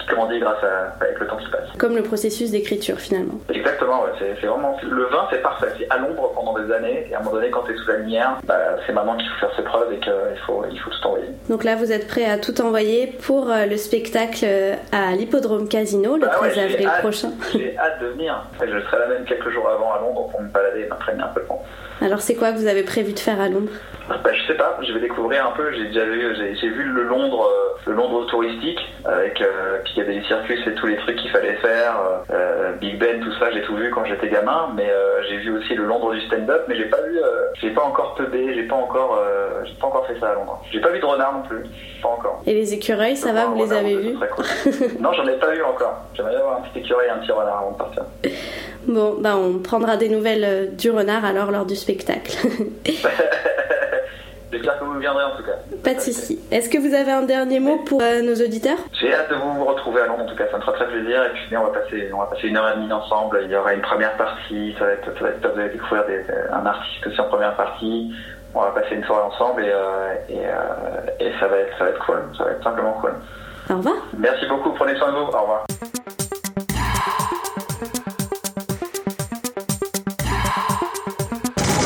grandit 0.08 0.38
grâce 0.40 0.62
à, 0.62 0.94
avec 1.02 1.18
le 1.18 1.26
temps 1.26 1.36
qui 1.36 1.48
passe. 1.50 1.68
Comme 1.78 1.96
le 1.96 2.02
processus 2.02 2.50
d'écriture, 2.50 2.98
finalement. 2.98 3.38
Exactement, 3.52 4.02
ouais. 4.02 4.10
c'est, 4.18 4.46
vraiment... 4.46 4.76
Le 4.82 5.04
vin, 5.04 5.26
c'est 5.30 5.42
parfait. 5.42 5.68
C'est 5.78 5.86
à 5.90 5.98
l'ombre 5.98 6.32
pendant 6.34 6.58
des 6.58 6.72
années, 6.72 7.06
et 7.10 7.14
à 7.14 7.18
un 7.18 7.22
moment 7.22 7.36
donné, 7.36 7.50
quand 7.50 7.62
tu 7.62 7.72
es 7.72 7.76
sous 7.76 7.88
la 7.88 7.98
lumière, 7.98 8.38
bah, 8.44 8.56
c'est 8.86 8.92
maintenant 8.92 9.16
qu'il 9.16 9.28
faut 9.28 9.46
faire 9.46 9.56
ses 9.56 9.62
preuves 9.62 9.92
et 9.92 9.98
qu'il 9.98 10.12
faut, 10.46 10.64
il 10.70 10.78
faut 10.80 10.90
tout 10.90 11.06
envoyer. 11.06 11.26
Donc 11.48 11.64
là, 11.64 11.76
vous 11.76 11.92
êtes 11.92 12.06
prêt 12.06 12.24
à 12.24 12.38
tout 12.38 12.60
envoyer 12.60 13.06
pour 13.06 13.50
euh, 13.50 13.66
le 13.66 13.76
spectacle 13.76 14.44
euh, 14.44 14.74
à 14.92 15.12
l'Hippodrome 15.12 15.68
Casino 15.68 16.16
le 16.16 16.26
13 16.26 16.56
bah 16.56 16.62
avril 16.62 16.90
prochain. 17.00 17.30
J'ai 17.52 17.76
hâte 17.78 18.00
de 18.00 18.06
venir. 18.08 18.46
Je 18.60 18.66
serai 18.66 18.98
là 18.98 19.06
même 19.08 19.24
quelques 19.24 19.50
jours 19.50 19.68
avant 19.68 19.92
à 19.92 20.00
Londres 20.00 20.28
pour 20.30 20.40
me 20.40 20.48
balader 20.48 20.82
et 20.82 20.88
m'entraîner 20.88 21.22
un 21.22 21.28
peu 21.28 21.40
le 21.40 21.46
temps. 21.46 21.62
Alors 22.00 22.20
c'est 22.20 22.34
quoi 22.34 22.52
que 22.52 22.58
vous 22.58 22.66
avez 22.66 22.82
prévu 22.82 23.12
de 23.12 23.18
faire 23.18 23.40
à 23.40 23.48
Londres? 23.48 23.70
Bah, 24.08 24.32
Je 24.32 24.46
sais 24.46 24.54
pas, 24.54 24.78
je 24.82 24.92
vais 24.92 25.00
découvrir 25.00 25.46
un 25.46 25.52
peu. 25.52 25.72
J'ai 25.72 25.86
déjà 25.86 26.04
vu, 26.04 26.34
j'ai 26.60 26.68
vu 26.68 26.84
le 26.84 27.02
Londres, 27.04 27.46
euh, 27.46 27.90
le 27.90 27.94
Londres 27.94 28.26
touristique 28.26 28.80
avec 29.04 29.40
euh, 29.40 29.78
puis 29.84 29.94
il 29.96 29.98
y 29.98 30.02
avait 30.02 30.14
les 30.14 30.24
circuits 30.24 30.58
et 30.66 30.74
tous 30.74 30.86
les 30.86 30.96
trucs 30.96 31.16
qu'il 31.16 31.30
fallait 31.30 31.56
faire, 31.56 31.94
euh, 32.30 32.72
Big 32.80 32.98
Ben, 32.98 33.20
tout 33.20 33.32
ça, 33.38 33.50
j'ai 33.50 33.62
tout 33.62 33.76
vu 33.76 33.90
quand 33.90 34.04
j'étais 34.04 34.28
gamin. 34.28 34.70
Mais 34.76 34.90
j'ai 35.28 35.38
vu 35.38 35.56
aussi 35.56 35.74
le 35.74 35.84
Londres 35.84 36.12
du 36.12 36.20
stand-up, 36.22 36.64
mais 36.68 36.76
j'ai 36.76 36.86
pas 36.86 37.00
vu, 37.02 37.18
j'ai 37.60 37.70
pas 37.70 37.82
encore 37.82 38.14
teubé, 38.14 38.54
j'ai 38.54 38.62
pas 38.62 38.76
encore, 38.76 39.20
j'ai 39.64 39.74
pas 39.74 39.86
encore 39.86 40.06
fait 40.06 40.18
ça 40.20 40.30
à 40.30 40.34
Londres. 40.34 40.62
J'ai 40.70 40.80
pas 40.80 40.90
vu 40.90 41.00
de 41.00 41.04
renard 41.04 41.32
non 41.34 41.42
plus, 41.42 41.64
pas 42.02 42.08
encore. 42.08 42.42
Et 42.46 42.54
les 42.54 42.74
écureuils, 42.74 43.16
ça 43.16 43.32
va, 43.32 43.46
vous 43.46 43.56
les 43.56 43.72
avez 43.72 43.96
vus 43.96 44.16
Non, 45.00 45.12
j'en 45.12 45.26
ai 45.26 45.36
pas 45.38 45.50
vu 45.50 45.62
encore. 45.62 46.04
J'aimerais 46.14 46.36
avoir 46.36 46.58
un 46.58 46.60
petit 46.62 46.80
écureuil 46.80 47.06
et 47.06 47.10
un 47.10 47.18
petit 47.18 47.32
renard 47.32 47.58
avant 47.58 47.72
de 47.72 47.76
partir. 47.76 48.04
Bon, 48.86 49.16
ben 49.18 49.36
on 49.36 49.58
prendra 49.58 49.96
des 49.96 50.08
nouvelles 50.08 50.74
du 50.76 50.90
renard 50.90 51.24
alors 51.24 51.50
lors 51.50 51.66
du 51.66 51.76
spectacle. 51.76 52.32
J'espère 54.50 54.78
que 54.78 54.84
vous 54.84 54.98
viendrez 54.98 55.24
en 55.24 55.36
tout 55.36 55.42
cas. 55.42 55.52
Pas 55.84 55.94
de 55.94 56.00
soucis. 56.00 56.40
Est-ce 56.50 56.70
que 56.70 56.78
vous 56.78 56.94
avez 56.94 57.12
un 57.12 57.22
dernier 57.22 57.60
mot 57.60 57.78
pour 57.84 58.00
euh, 58.00 58.22
nos 58.22 58.34
auditeurs? 58.34 58.78
J'ai 58.98 59.12
hâte 59.14 59.28
de 59.28 59.34
vous 59.34 59.64
retrouver 59.64 60.00
à 60.00 60.06
Londres 60.06 60.24
en 60.24 60.26
tout 60.26 60.36
cas, 60.36 60.44
ça 60.50 60.56
me 60.56 60.62
fera 60.62 60.72
très 60.72 60.86
plaisir. 60.86 61.22
Et 61.24 61.30
puis 61.30 61.56
on 61.56 61.64
va 61.64 61.70
passer, 61.70 62.10
on 62.14 62.18
va 62.18 62.26
passer 62.26 62.48
une 62.48 62.56
heure 62.56 62.70
et 62.72 62.76
demie 62.76 62.92
ensemble. 62.92 63.40
Il 63.44 63.50
y 63.50 63.56
aura 63.56 63.74
une 63.74 63.82
première 63.82 64.16
partie, 64.16 64.74
ça 64.78 64.86
va 64.86 64.92
être, 64.92 65.04
ça 65.04 65.20
va 65.24 65.28
être 65.28 65.40
top 65.42 65.56
de 65.56 65.68
découvrir 65.68 66.06
des, 66.06 66.24
un 66.50 66.64
artiste 66.64 67.06
aussi 67.06 67.20
en 67.20 67.24
première 67.24 67.54
partie. 67.56 68.10
On 68.54 68.62
va 68.62 68.70
passer 68.70 68.94
une 68.94 69.04
soirée 69.04 69.24
ensemble 69.24 69.62
et, 69.62 69.70
euh, 69.70 70.14
et, 70.30 70.46
euh, 70.46 71.20
et, 71.20 71.32
ça, 71.38 71.48
va 71.48 71.58
être, 71.58 71.76
ça 71.76 71.84
va 71.84 71.90
être 71.90 72.06
cool. 72.06 72.22
Ça 72.36 72.44
va 72.44 72.50
être 72.52 72.64
simplement 72.64 72.92
cool. 72.94 73.12
Au 73.70 73.76
revoir. 73.76 73.96
Merci 74.16 74.46
beaucoup, 74.46 74.70
prenez 74.70 74.96
soin 74.96 75.12
de 75.12 75.18
vous. 75.18 75.26
Au 75.26 75.42
revoir. 75.42 75.66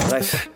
Bref. 0.09 0.49